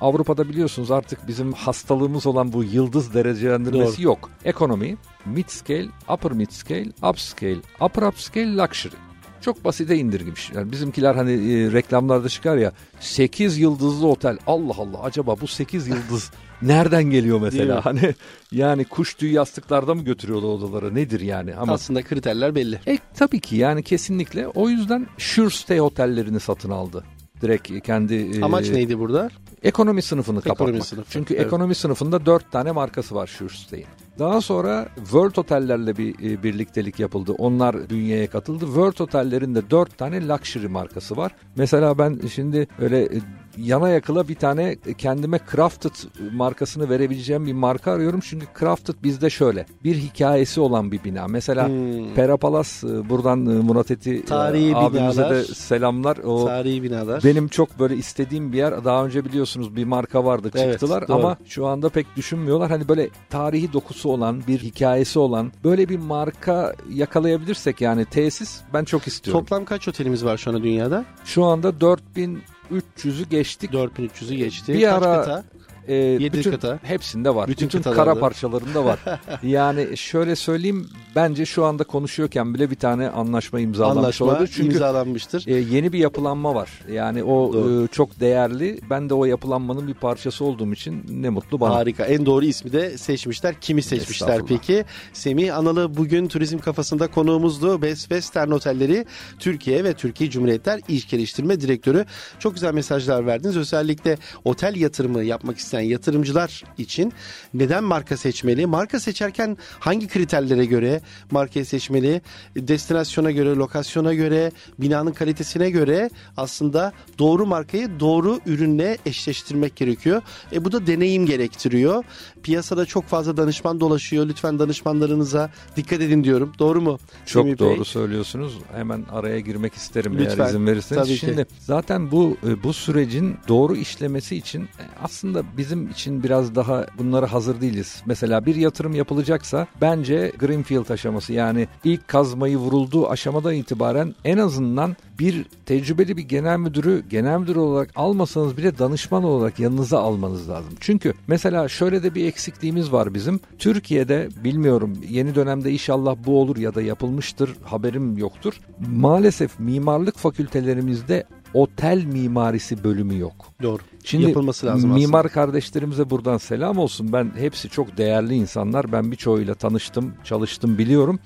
Avrupa'da 0.00 0.48
biliyorsunuz 0.48 0.90
artık 0.90 1.28
bizim 1.28 1.52
hastalığımız 1.52 2.26
olan 2.26 2.52
bu 2.52 2.64
yıldız 2.64 3.14
derecelendirmesi 3.14 3.96
Doğru. 3.96 4.06
yok. 4.06 4.30
Ekonomi, 4.44 4.96
mid 5.26 5.48
scale, 5.48 5.88
upper 6.14 6.32
mid 6.32 6.50
scale, 6.50 6.90
upscale, 7.10 7.60
upper 7.80 8.02
upscale, 8.02 8.56
luxury. 8.56 9.07
Çok 9.40 9.64
basite 9.64 9.96
indirgemiş. 9.96 10.50
Yani 10.54 10.72
bizimkiler 10.72 11.14
hani 11.14 11.32
e, 11.32 11.72
reklamlarda 11.72 12.28
çıkar 12.28 12.56
ya 12.56 12.72
8 13.00 13.58
yıldızlı 13.58 14.06
otel. 14.08 14.38
Allah 14.46 14.74
Allah 14.78 15.02
acaba 15.02 15.40
bu 15.40 15.46
8 15.46 15.88
yıldız 15.88 16.30
nereden 16.62 17.04
geliyor 17.04 17.40
mesela? 17.40 17.84
Hani 17.84 18.14
yani 18.52 18.84
kuş 18.84 19.14
tüyü 19.14 19.32
yastıklarda 19.32 19.94
mı 19.94 20.02
götürüyorlar 20.04 20.48
odalara? 20.48 20.90
Nedir 20.90 21.20
yani? 21.20 21.54
Ama 21.56 21.72
Aslında 21.72 22.02
kriterler 22.02 22.54
belli. 22.54 22.80
e, 22.86 22.98
tabii 23.14 23.40
ki 23.40 23.56
yani 23.56 23.82
kesinlikle. 23.82 24.48
O 24.48 24.68
yüzden 24.68 25.06
Sure 25.18 25.50
Stay 25.50 25.80
otellerini 25.80 26.40
satın 26.40 26.70
aldı. 26.70 27.04
Direkt 27.42 27.86
kendi 27.86 28.14
e, 28.14 28.42
Amaç 28.42 28.68
neydi 28.70 28.98
burada? 28.98 29.30
ekonomi 29.62 30.02
sınıfını 30.02 30.38
Ekonomi 30.38 30.56
kapatmak. 30.58 30.86
sınıfı, 30.86 31.10
Çünkü 31.12 31.34
evet. 31.34 31.46
ekonomi 31.46 31.74
sınıfında 31.74 32.26
dört 32.26 32.52
tane 32.52 32.72
markası 32.72 33.14
var 33.14 33.26
Sure 33.26 33.48
Stay'in. 33.54 33.86
Daha 34.18 34.40
sonra 34.40 34.88
World 34.96 35.36
Oteller'le 35.36 35.96
bir 35.98 36.30
e, 36.30 36.42
birliktelik 36.42 36.98
yapıldı. 37.00 37.32
Onlar 37.38 37.90
bünyeye 37.90 38.26
katıldı. 38.26 38.64
World 38.64 38.98
Oteller'in 38.98 39.54
de 39.54 39.70
dört 39.70 39.98
tane 39.98 40.28
luxury 40.28 40.66
markası 40.68 41.16
var. 41.16 41.32
Mesela 41.56 41.98
ben 41.98 42.20
şimdi 42.34 42.68
öyle 42.80 43.02
e, 43.02 43.08
yana 43.56 43.88
yakıla 43.88 44.28
bir 44.28 44.34
tane 44.34 44.76
kendime 44.98 45.40
Crafted 45.52 45.90
markasını 46.32 46.90
verebileceğim 46.90 47.46
bir 47.46 47.52
marka 47.52 47.92
arıyorum. 47.92 48.20
Çünkü 48.22 48.46
Crafted 48.60 48.94
bizde 49.02 49.30
şöyle 49.30 49.66
bir 49.84 49.94
hikayesi 49.96 50.60
olan 50.60 50.92
bir 50.92 51.04
bina. 51.04 51.26
Mesela 51.28 51.68
Hmm. 51.68 52.14
Pera 52.14 52.36
Palas 52.36 52.84
e, 52.84 53.08
buradan 53.08 53.46
e, 53.46 53.60
Murat 53.62 53.90
Eti 53.90 54.10
e, 54.14 54.24
Tarihi 54.24 54.76
abimize 54.76 55.20
binalar. 55.22 55.36
de 55.36 55.44
selamlar. 55.44 56.16
O 56.16 56.44
Tarihi 56.46 56.82
binalar. 56.82 57.24
benim 57.24 57.48
çok 57.48 57.78
böyle 57.78 57.96
istediğim 57.96 58.52
bir 58.52 58.58
yer. 58.58 58.84
Daha 58.84 59.04
önce 59.06 59.24
biliyorsunuz 59.24 59.76
bir 59.76 59.84
marka 59.84 60.24
vardı 60.24 60.50
Evet, 60.54 60.72
çıktılar 60.72 61.08
doğru. 61.08 61.16
ama 61.16 61.36
şu 61.46 61.66
anda 61.66 61.88
pek 61.88 62.16
düşünmüyorlar. 62.16 62.70
Hani 62.70 62.88
böyle 62.88 63.08
tarihi 63.30 63.72
dokusu 63.72 64.07
olan, 64.08 64.42
bir 64.48 64.58
hikayesi 64.58 65.18
olan 65.18 65.52
böyle 65.64 65.88
bir 65.88 65.98
marka 65.98 66.74
yakalayabilirsek 66.92 67.80
yani 67.80 68.04
tesis 68.04 68.60
ben 68.74 68.84
çok 68.84 69.06
istiyorum. 69.06 69.40
Toplam 69.40 69.64
kaç 69.64 69.88
otelimiz 69.88 70.24
var 70.24 70.36
şu 70.36 70.50
anda 70.50 70.62
dünyada? 70.62 71.04
Şu 71.24 71.44
anda 71.44 71.68
4300'ü 71.68 73.28
geçtik. 73.30 73.70
4300'ü 73.70 74.34
geçti. 74.34 74.72
Bir 74.74 74.82
kaç 74.84 75.02
ara- 75.02 75.20
kıta? 75.20 75.44
Ee, 75.88 75.94
Yedi 75.94 76.32
bütün 76.38 76.50
kıta. 76.50 76.78
hepsinde 76.82 77.34
var. 77.34 77.48
Bütün 77.48 77.68
Bütün, 77.68 77.78
kıtalarda. 77.78 78.04
kara 78.04 78.14
parçalarında 78.20 78.84
var. 78.84 78.98
yani 79.42 79.96
şöyle 79.96 80.36
söyleyeyim 80.36 80.88
bence 81.16 81.46
şu 81.46 81.64
anda 81.64 81.84
konuşuyorken 81.84 82.54
bile 82.54 82.70
bir 82.70 82.76
tane 82.76 83.08
anlaşma 83.10 83.60
imzalanmış 83.60 83.98
Anlaşma 84.04 84.26
olabilir. 84.26 84.50
Çünkü 84.54 84.72
imzalanmıştır. 84.72 85.44
e, 85.46 85.54
yeni 85.54 85.92
bir 85.92 85.98
yapılanma 85.98 86.54
var. 86.54 86.70
Yani 86.92 87.22
o 87.24 87.52
Doğru. 87.52 87.84
e, 87.84 87.86
çok 87.86 88.20
değerli. 88.20 88.80
Ben 88.90 89.08
de 89.10 89.14
o 89.14 89.24
yapılanmanın 89.24 89.88
bir 89.88 89.94
parçası 89.94 90.44
olduğum 90.44 90.72
için 90.72 91.04
ne 91.10 91.28
mutlu 91.28 91.60
bana. 91.60 91.74
Harika. 91.74 92.04
En 92.04 92.26
doğru 92.26 92.44
ismi 92.44 92.72
de 92.72 92.98
seçmişler. 92.98 93.54
Kimi 93.60 93.82
seçmişler 93.82 94.40
peki? 94.48 94.84
Semih 95.12 95.56
Analı 95.56 95.96
bugün 95.96 96.28
turizm 96.28 96.58
kafasında 96.58 97.06
konuğumuzdu. 97.06 97.82
Best 97.82 98.00
Western 98.00 98.50
Otelleri 98.50 99.04
Türkiye 99.38 99.84
ve 99.84 99.94
Türkiye 99.94 100.30
Cumhuriyetler 100.30 100.80
İş 100.88 101.08
Geliştirme 101.08 101.60
Direktörü. 101.60 102.04
Çok 102.38 102.54
güzel 102.54 102.74
mesajlar 102.74 103.26
verdiniz. 103.26 103.56
Özellikle 103.56 104.16
otel 104.44 104.76
yatırımı 104.76 105.24
yapmak 105.24 105.58
isteyen 105.58 105.77
yatırımcılar 105.80 106.64
için 106.78 107.12
neden 107.54 107.84
marka 107.84 108.16
seçmeli? 108.16 108.66
Marka 108.66 109.00
seçerken 109.00 109.56
hangi 109.80 110.08
kriterlere 110.08 110.64
göre 110.64 111.00
markayı 111.30 111.66
seçmeli? 111.66 112.22
Destinasyona 112.56 113.30
göre, 113.30 113.48
lokasyona 113.54 114.14
göre, 114.14 114.52
binanın 114.78 115.12
kalitesine 115.12 115.70
göre 115.70 116.10
aslında 116.36 116.92
doğru 117.18 117.46
markayı 117.46 118.00
doğru 118.00 118.40
ürünle 118.46 118.98
eşleştirmek 119.06 119.76
gerekiyor. 119.76 120.22
E 120.52 120.64
bu 120.64 120.72
da 120.72 120.86
deneyim 120.86 121.26
gerektiriyor. 121.26 122.04
Piyasada 122.42 122.86
çok 122.86 123.04
fazla 123.04 123.36
danışman 123.36 123.80
dolaşıyor. 123.80 124.28
Lütfen 124.28 124.58
danışmanlarınıza 124.58 125.50
dikkat 125.76 126.00
edin 126.00 126.24
diyorum. 126.24 126.52
Doğru 126.58 126.80
mu? 126.80 126.98
Çok 127.26 127.42
Semih 127.44 127.60
Bey? 127.60 127.68
doğru 127.68 127.84
söylüyorsunuz. 127.84 128.58
Hemen 128.74 129.04
araya 129.12 129.40
girmek 129.40 129.74
isterim 129.74 130.18
Lütfen. 130.18 130.38
eğer 130.38 130.48
izin 130.48 130.66
verirseniz. 130.66 131.02
Tabii 131.02 131.12
ki. 131.14 131.26
Şimdi 131.26 131.46
zaten 131.60 132.10
bu 132.10 132.36
e, 132.46 132.62
bu 132.62 132.72
sürecin 132.72 133.36
doğru 133.48 133.76
işlemesi 133.76 134.36
için 134.36 134.62
e, 134.62 134.82
aslında 135.02 135.42
bizim 135.68 135.90
için 135.90 136.22
biraz 136.22 136.54
daha 136.54 136.86
bunlara 136.98 137.32
hazır 137.32 137.60
değiliz. 137.60 138.02
Mesela 138.06 138.46
bir 138.46 138.54
yatırım 138.54 138.94
yapılacaksa 138.94 139.66
bence 139.80 140.32
greenfield 140.38 140.90
aşaması 140.90 141.32
yani 141.32 141.68
ilk 141.84 142.08
kazmayı 142.08 142.56
vurulduğu 142.56 143.08
aşamadan 143.08 143.54
itibaren 143.54 144.14
en 144.24 144.38
azından 144.38 144.96
bir 145.18 145.46
tecrübeli 145.66 146.16
bir 146.16 146.22
genel 146.22 146.58
müdürü 146.58 147.04
genel 147.10 147.38
müdür 147.38 147.56
olarak 147.56 147.90
almasanız 147.96 148.56
bile 148.56 148.78
danışman 148.78 149.24
olarak 149.24 149.58
yanınıza 149.58 149.98
almanız 149.98 150.48
lazım. 150.48 150.74
Çünkü 150.80 151.14
mesela 151.26 151.68
şöyle 151.68 152.02
de 152.02 152.14
bir 152.14 152.24
eksikliğimiz 152.24 152.92
var 152.92 153.14
bizim. 153.14 153.40
Türkiye'de 153.58 154.28
bilmiyorum 154.44 154.98
yeni 155.08 155.34
dönemde 155.34 155.70
inşallah 155.70 156.16
bu 156.26 156.40
olur 156.40 156.56
ya 156.56 156.74
da 156.74 156.82
yapılmıştır 156.82 157.56
haberim 157.64 158.18
yoktur. 158.18 158.60
Maalesef 158.92 159.60
mimarlık 159.60 160.16
fakültelerimizde 160.16 161.24
otel 161.54 162.04
mimarisi 162.04 162.84
bölümü 162.84 163.18
yok. 163.18 163.46
Doğru. 163.62 163.82
Şimdi 164.04 164.24
Yapılması 164.24 164.66
lazım 164.66 164.92
mimar 164.92 165.28
kardeşlerimize 165.28 166.10
buradan 166.10 166.38
selam 166.38 166.78
olsun. 166.78 167.12
Ben 167.12 167.32
hepsi 167.36 167.68
çok 167.68 167.96
değerli 167.96 168.34
insanlar. 168.34 168.92
Ben 168.92 169.10
birçoğuyla 169.10 169.54
tanıştım, 169.54 170.14
çalıştım, 170.24 170.78
biliyorum. 170.78 171.18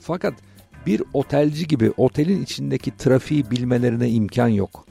Fakat 0.00 0.34
bir 0.86 1.02
otelci 1.12 1.66
gibi 1.66 1.92
otelin 1.96 2.42
içindeki 2.42 2.96
trafiği 2.96 3.50
bilmelerine 3.50 4.10
imkan 4.10 4.48
yok. 4.48 4.86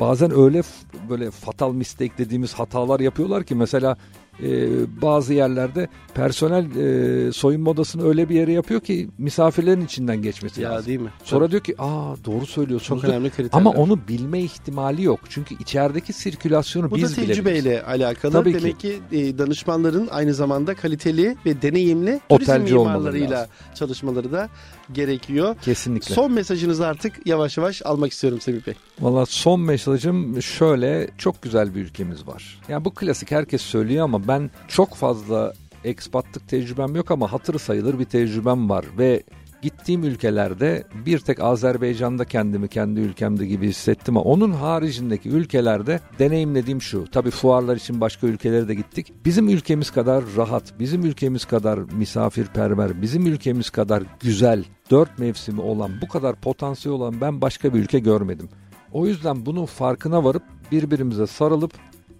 Bazen 0.00 0.30
öyle 0.30 0.62
böyle 1.08 1.30
fatal 1.30 1.72
mistake 1.72 2.12
dediğimiz 2.18 2.54
hatalar 2.54 3.00
yapıyorlar 3.00 3.44
ki 3.44 3.54
mesela 3.54 3.96
e, 4.42 4.68
bazı 5.02 5.34
yerlerde 5.34 5.88
personel 6.14 6.76
e, 6.76 7.32
soyunma 7.32 7.70
odasını 7.70 8.08
öyle 8.08 8.28
bir 8.28 8.34
yere 8.34 8.52
yapıyor 8.52 8.80
ki 8.80 9.08
misafirlerin 9.18 9.80
içinden 9.84 10.22
geçmesi 10.22 10.62
Ya 10.62 10.70
lazım. 10.70 10.86
değil 10.86 11.00
mi? 11.00 11.08
Sonra 11.24 11.50
diyor 11.50 11.62
ki 11.62 11.74
aa 11.78 12.14
doğru 12.24 12.46
söylüyorsunuz. 12.46 13.02
çok 13.02 13.10
önemli 13.10 13.30
kriterler. 13.30 13.50
Ama 13.52 13.70
onu 13.70 13.98
bilme 14.08 14.40
ihtimali 14.40 15.02
yok. 15.02 15.20
Çünkü 15.28 15.54
içerideki 15.60 16.12
sirkülasyonu 16.12 16.90
Bu 16.90 16.96
biz 16.96 17.02
da 17.02 17.22
bilebiliriz. 17.22 17.36
tecrübeyle 17.36 17.82
alakalı. 17.82 18.32
Tabii 18.32 18.52
ki. 18.52 18.58
Demek 18.62 18.80
ki, 18.80 18.98
e, 19.12 19.38
danışmanların 19.38 20.08
aynı 20.10 20.34
zamanda 20.34 20.74
kaliteli 20.74 21.36
ve 21.46 21.62
deneyimli 21.62 22.20
turizm 22.28 22.50
Otelci 22.52 22.76
olmaları 22.76 22.98
mimarlarıyla 22.98 23.48
çalışmaları 23.74 24.32
da 24.32 24.48
gerekiyor. 24.92 25.56
Kesinlikle. 25.62 26.14
Son 26.14 26.32
mesajınızı 26.32 26.86
artık 26.86 27.26
yavaş 27.26 27.56
yavaş 27.56 27.82
almak 27.84 28.12
istiyorum 28.12 28.40
Semih 28.40 28.66
Bey. 28.66 28.74
Valla 29.00 29.26
son 29.26 29.60
mesajım 29.60 30.42
şöyle 30.42 31.10
çok 31.18 31.42
güzel 31.42 31.74
bir 31.74 31.80
ülkemiz 31.80 32.26
var. 32.26 32.60
Ya 32.68 32.84
bu 32.84 32.94
klasik 32.94 33.30
herkes 33.30 33.62
söylüyor 33.62 34.04
ama 34.04 34.27
ben 34.28 34.50
çok 34.68 34.94
fazla 34.94 35.52
ekspatlık 35.84 36.48
tecrübem 36.48 36.96
yok 36.96 37.10
ama 37.10 37.32
hatırı 37.32 37.58
sayılır 37.58 37.98
bir 37.98 38.04
tecrübem 38.04 38.70
var 38.70 38.84
ve 38.98 39.22
gittiğim 39.62 40.04
ülkelerde 40.04 40.84
bir 41.06 41.18
tek 41.18 41.40
Azerbaycan'da 41.40 42.24
kendimi 42.24 42.68
kendi 42.68 43.00
ülkemde 43.00 43.46
gibi 43.46 43.68
hissettim 43.68 44.16
ama 44.16 44.30
onun 44.30 44.52
haricindeki 44.52 45.28
ülkelerde 45.28 46.00
deneyimlediğim 46.18 46.82
şu. 46.82 47.04
Tabii 47.12 47.30
fuarlar 47.30 47.76
için 47.76 48.00
başka 48.00 48.26
ülkelere 48.26 48.68
de 48.68 48.74
gittik. 48.74 49.12
Bizim 49.24 49.48
ülkemiz 49.48 49.90
kadar 49.90 50.24
rahat, 50.36 50.78
bizim 50.78 51.04
ülkemiz 51.04 51.44
kadar 51.44 51.78
misafirperver, 51.78 53.02
bizim 53.02 53.26
ülkemiz 53.26 53.70
kadar 53.70 54.02
güzel, 54.20 54.64
dört 54.90 55.18
mevsimi 55.18 55.60
olan, 55.60 55.90
bu 56.02 56.08
kadar 56.08 56.36
potansiyel 56.36 56.96
olan 56.96 57.20
ben 57.20 57.40
başka 57.40 57.74
bir 57.74 57.78
ülke 57.78 57.98
görmedim. 57.98 58.48
O 58.92 59.06
yüzden 59.06 59.46
bunun 59.46 59.66
farkına 59.66 60.24
varıp 60.24 60.42
birbirimize 60.72 61.26
sarılıp 61.26 61.72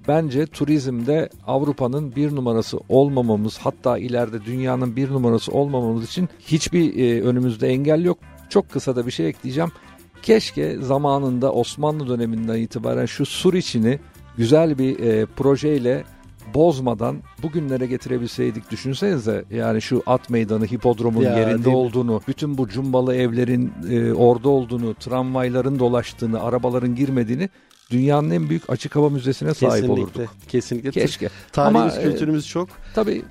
bence 0.09 0.47
turizmde 0.47 1.29
Avrupa'nın 1.47 2.17
bir 2.17 2.37
numarası 2.37 2.79
olmamamız 2.89 3.59
hatta 3.59 3.99
ileride 3.99 4.45
dünyanın 4.45 4.97
bir 4.97 5.11
numarası 5.11 5.53
olmamamız 5.53 6.05
için 6.05 6.29
hiçbir 6.41 6.97
e, 6.99 7.23
önümüzde 7.23 7.69
engel 7.69 8.05
yok. 8.05 8.19
Çok 8.49 8.71
kısa 8.71 8.97
da 8.97 9.07
bir 9.07 9.11
şey 9.11 9.29
ekleyeceğim. 9.29 9.71
Keşke 10.23 10.77
zamanında 10.77 11.53
Osmanlı 11.53 12.09
döneminden 12.09 12.57
itibaren 12.59 13.07
şu 13.07 13.27
Suriçi'ni 13.27 13.99
güzel 14.37 14.79
bir 14.79 14.99
e, 15.01 15.27
projeyle 15.27 16.05
bozmadan 16.55 17.17
bugünlere 17.43 17.87
getirebilseydik 17.87 18.71
düşünsenize 18.71 19.45
yani 19.51 19.83
şu 19.83 20.03
at 20.07 20.31
meydanı 20.31 20.67
hipodromun 20.67 21.23
Ya, 21.23 21.39
yerinde 21.39 21.69
olduğunu 21.69 22.21
bütün 22.29 22.59
bu 22.59 22.69
cumbalı 22.69 23.15
evlerin 23.15 23.73
e, 23.91 24.13
orada 24.13 24.49
olduğunu 24.49 24.95
tramvayların 24.95 25.79
dolaştığını 25.79 26.43
arabaların 26.43 26.95
girmediğini 26.95 27.49
dünyanın 27.91 28.31
en 28.31 28.49
büyük 28.49 28.71
açık 28.71 28.97
hava 28.97 29.09
müzesine 29.11 29.55
sahip 29.55 29.73
Kesinlikle. 29.83 30.03
olurduk. 30.03 30.35
Kesinlikle. 30.49 30.91
Keşke. 30.91 31.29
Tarihimiz, 31.53 31.93
Ama, 31.93 32.03
e, 32.03 32.11
kültürümüz 32.11 32.49
çok. 32.49 32.69
Tabii 32.95 33.23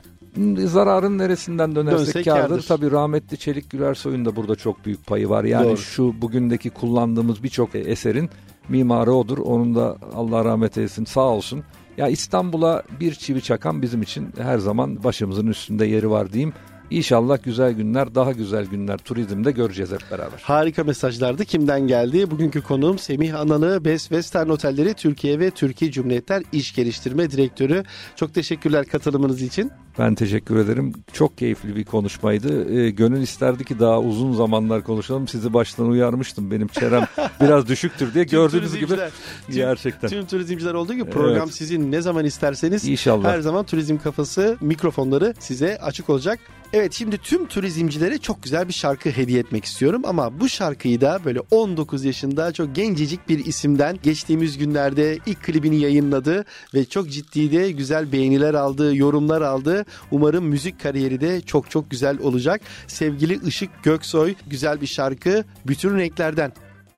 zararın 0.66 1.18
neresinden 1.18 1.76
dönersek 1.76 2.00
Dönsek 2.00 2.26
kârdır. 2.26 2.50
kârdır. 2.50 2.66
Tabii 2.68 2.92
rahmetli 2.92 3.38
Çelik 3.38 3.70
Gürersoy'un 3.70 4.26
da 4.26 4.36
burada 4.36 4.56
çok 4.56 4.86
büyük 4.86 5.06
payı 5.06 5.30
var. 5.30 5.44
Yani 5.44 5.68
Doğru. 5.70 5.78
şu 5.78 6.22
bugündeki 6.22 6.70
kullandığımız 6.70 7.44
birçok 7.44 7.76
eserin 7.76 8.30
mimarı 8.70 9.14
odur. 9.14 9.38
Onun 9.38 9.76
da 9.76 9.98
Allah 10.16 10.46
rahmet 10.46 10.78
eylesin 10.78 11.06
sağ 11.06 11.22
olsun. 11.22 11.64
Ya 11.98 12.08
İstanbul'a 12.08 12.84
bir 13.00 13.14
çivi 13.16 13.42
çakan 13.42 13.82
bizim 13.82 14.02
için 14.02 14.28
her 14.38 14.58
zaman 14.58 15.04
başımızın 15.04 15.48
üstünde 15.48 15.86
yeri 15.86 16.10
var 16.10 16.34
diyeyim. 16.34 16.54
İnşallah 16.92 17.44
güzel 17.44 17.72
günler, 17.74 18.16
daha 18.16 18.32
güzel 18.32 18.66
günler 18.66 18.98
turizmde 18.98 19.52
göreceğiz 19.52 19.92
hep 19.92 20.02
beraber. 20.12 20.40
Harika 20.44 20.84
mesajlardı. 20.84 21.46
Kimden 21.46 21.88
geldi? 21.88 22.32
Bugünkü 22.32 22.62
konuğum 22.62 23.00
Semih 23.00 23.40
Analı, 23.40 23.86
Best 23.86 24.04
Western 24.08 24.50
Otelleri 24.50 24.94
Türkiye 24.94 25.40
ve 25.40 25.52
Türkiye 25.52 25.92
Cumhuriyetler 25.92 26.44
İş 26.52 26.76
Geliştirme 26.76 27.32
Direktörü. 27.32 27.84
Çok 28.16 28.34
teşekkürler 28.34 28.86
katılımınız 28.86 29.42
için. 29.42 29.72
Ben 30.00 30.16
teşekkür 30.16 30.56
ederim. 30.58 30.94
Çok 31.14 31.38
keyifli 31.38 31.76
bir 31.76 31.84
konuşmaydı. 31.86 32.72
Ee, 32.80 32.90
gönül 32.90 33.22
isterdi 33.22 33.66
ki 33.66 33.80
daha 33.80 34.00
uzun 34.00 34.34
zamanlar 34.34 34.84
konuşalım. 34.84 35.28
Sizi 35.28 35.54
baştan 35.54 35.88
uyarmıştım. 35.90 36.52
Benim 36.52 36.68
çerem 36.68 37.06
biraz 37.42 37.68
düşüktür 37.68 38.14
diye. 38.14 38.24
Gördüğünüz 38.24 38.76
gibi 38.76 38.94
tüm- 38.94 39.10
gerçekten. 39.56 40.10
Tüm 40.10 40.26
turizmciler 40.26 40.74
olduğu 40.74 40.94
gibi 40.94 41.10
program 41.10 41.44
Evet. 41.44 41.54
sizin 41.54 41.92
ne 41.92 42.02
zaman 42.02 42.26
isterseniz 42.26 42.88
İnşallah. 42.88 43.30
her 43.32 43.40
zaman 43.40 43.66
turizm 43.66 43.98
kafası 43.98 44.58
mikrofonları 44.62 45.34
size 45.40 45.78
açık 45.78 46.10
olacak. 46.10 46.40
Evet 46.74 46.94
şimdi 46.94 47.18
tüm 47.18 47.48
turizmcilere 47.48 48.18
çok 48.18 48.44
güzel 48.44 48.68
bir 48.68 48.74
şarkı 48.74 49.10
hediye 49.10 49.40
etmek 49.40 49.66
istiyorum 49.66 50.02
ama 50.06 50.40
bu 50.40 50.50
şarkıyı 50.50 51.02
da 51.02 51.20
böyle 51.26 51.40
19 51.52 52.06
yaşında 52.06 52.52
çok 52.52 52.76
gencecik 52.76 53.30
bir 53.30 53.46
isimden 53.46 53.98
geçtiğimiz 54.04 54.58
günlerde 54.58 55.18
ilk 55.26 55.44
klibini 55.44 55.80
yayınladı 55.80 56.46
ve 56.74 56.86
çok 56.86 57.10
ciddi 57.10 57.52
de 57.52 57.72
güzel 57.72 58.12
beğeniler 58.12 58.54
aldı, 58.54 58.96
yorumlar 58.96 59.42
aldı. 59.42 59.86
Umarım 60.12 60.46
müzik 60.46 60.84
kariyeri 60.84 61.22
de 61.22 61.42
çok 61.42 61.72
çok 61.72 61.92
güzel 61.92 62.20
olacak. 62.20 62.62
Sevgili 62.88 63.48
Işık 63.48 63.84
Göksoy 63.84 64.36
güzel 64.48 64.82
bir 64.82 64.88
şarkı 64.88 65.44
bütün 65.68 65.98
renklerden. 65.98 66.52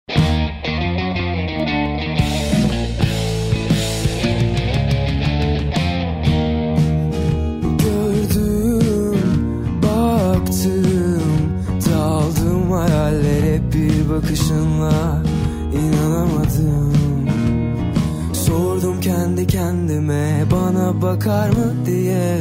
Gördüm, 0.10 0.49
bakışınla 14.24 15.24
inanamadım. 15.74 16.94
Sordum 18.34 19.02
kendi 19.02 19.48
kendime 19.48 20.44
bana 20.52 21.02
bakar 21.02 21.50
mı 21.50 21.86
diye 21.86 22.38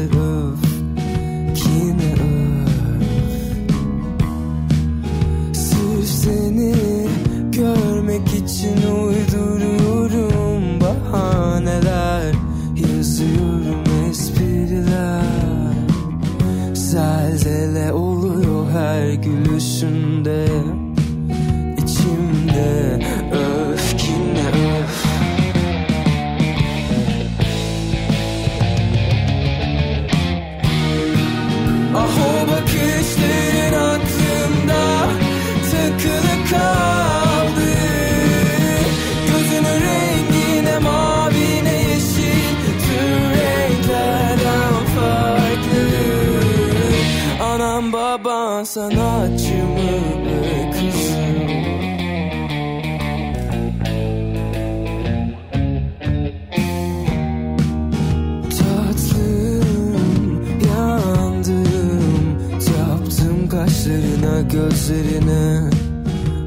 gözlerine 65.19 65.71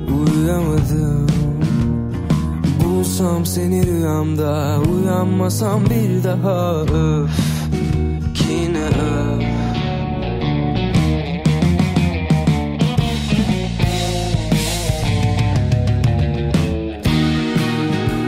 Uyuyamadım. 0.07 1.28
Bulsam 2.84 3.45
seni 3.45 3.88
rüyamda 3.88 4.80
Uyanmasam 4.80 5.86
bir 5.86 6.24
daha. 6.24 6.82
Öf 6.82 7.30
Yine 8.49 8.86
öf. 8.86 9.43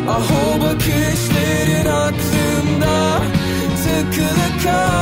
Ah 0.10 0.32
o 0.32 0.62
bakışların 0.62 1.86
aklımda 1.86 3.22
takılı 3.84 4.64
kaldı 4.64 4.93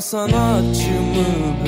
sanatçı 0.00 0.90
mı 0.90 1.65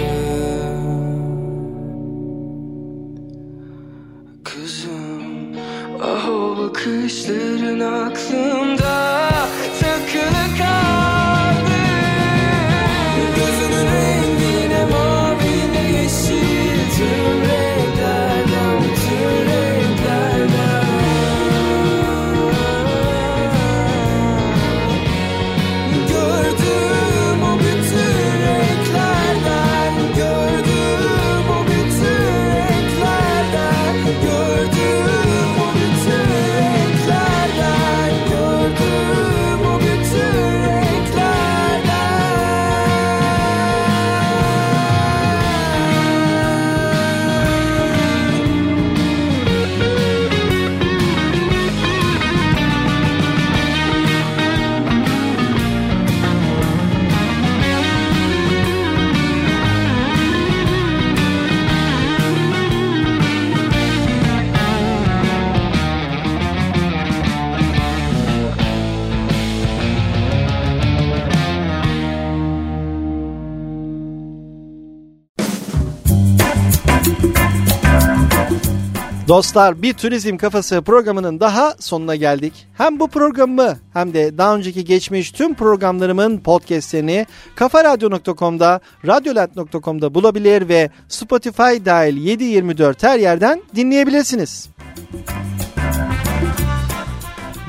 Dostlar 79.29 79.83
bir 79.83 79.95
turizm 79.95 80.37
kafası 80.37 80.83
programının 80.83 81.41
daha 81.41 81.75
sonuna 81.81 82.17
geldik. 82.17 82.53
Hem 82.75 83.01
bu 83.01 83.09
programı 83.09 83.79
hem 83.93 84.15
de 84.15 84.39
daha 84.39 84.57
önceki 84.57 84.85
geçmiş 84.85 85.31
tüm 85.31 85.55
programlarımın 85.55 86.39
podcastlerini 86.39 87.27
kafaradyo.com'da, 87.55 88.81
radyolat.com'da 89.07 90.15
bulabilir 90.15 90.69
ve 90.69 90.91
Spotify 91.09 91.85
dahil 91.85 92.41
7-24 92.41 93.07
her 93.07 93.19
yerden 93.19 93.63
dinleyebilirsiniz. 93.77 94.69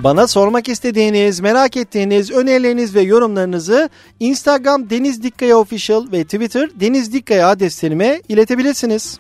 Bana 0.04 0.28
sormak 0.28 0.70
istediğiniz, 0.70 1.40
merak 1.40 1.78
ettiğiniz 1.78 2.32
önerileriniz 2.32 2.96
ve 2.96 3.02
yorumlarınızı 3.02 3.90
Instagram 4.20 4.90
Deniz 4.90 5.24
Dikkaya 5.24 5.58
Official 5.58 6.12
ve 6.12 6.24
Twitter 6.24 6.70
Deniz 6.80 7.14
Dikkaya 7.14 7.50
adreslerime 7.50 8.22
iletebilirsiniz. 8.30 9.20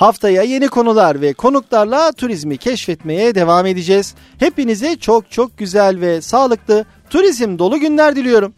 Haftaya 0.00 0.42
yeni 0.42 0.68
konular 0.68 1.20
ve 1.20 1.32
konuklarla 1.32 2.12
turizmi 2.12 2.56
keşfetmeye 2.56 3.34
devam 3.34 3.66
edeceğiz. 3.66 4.14
Hepinize 4.38 4.96
çok 4.96 5.30
çok 5.30 5.58
güzel 5.58 6.00
ve 6.00 6.20
sağlıklı 6.20 6.84
turizm 7.10 7.58
dolu 7.58 7.80
günler 7.80 8.16
diliyorum. 8.16 8.54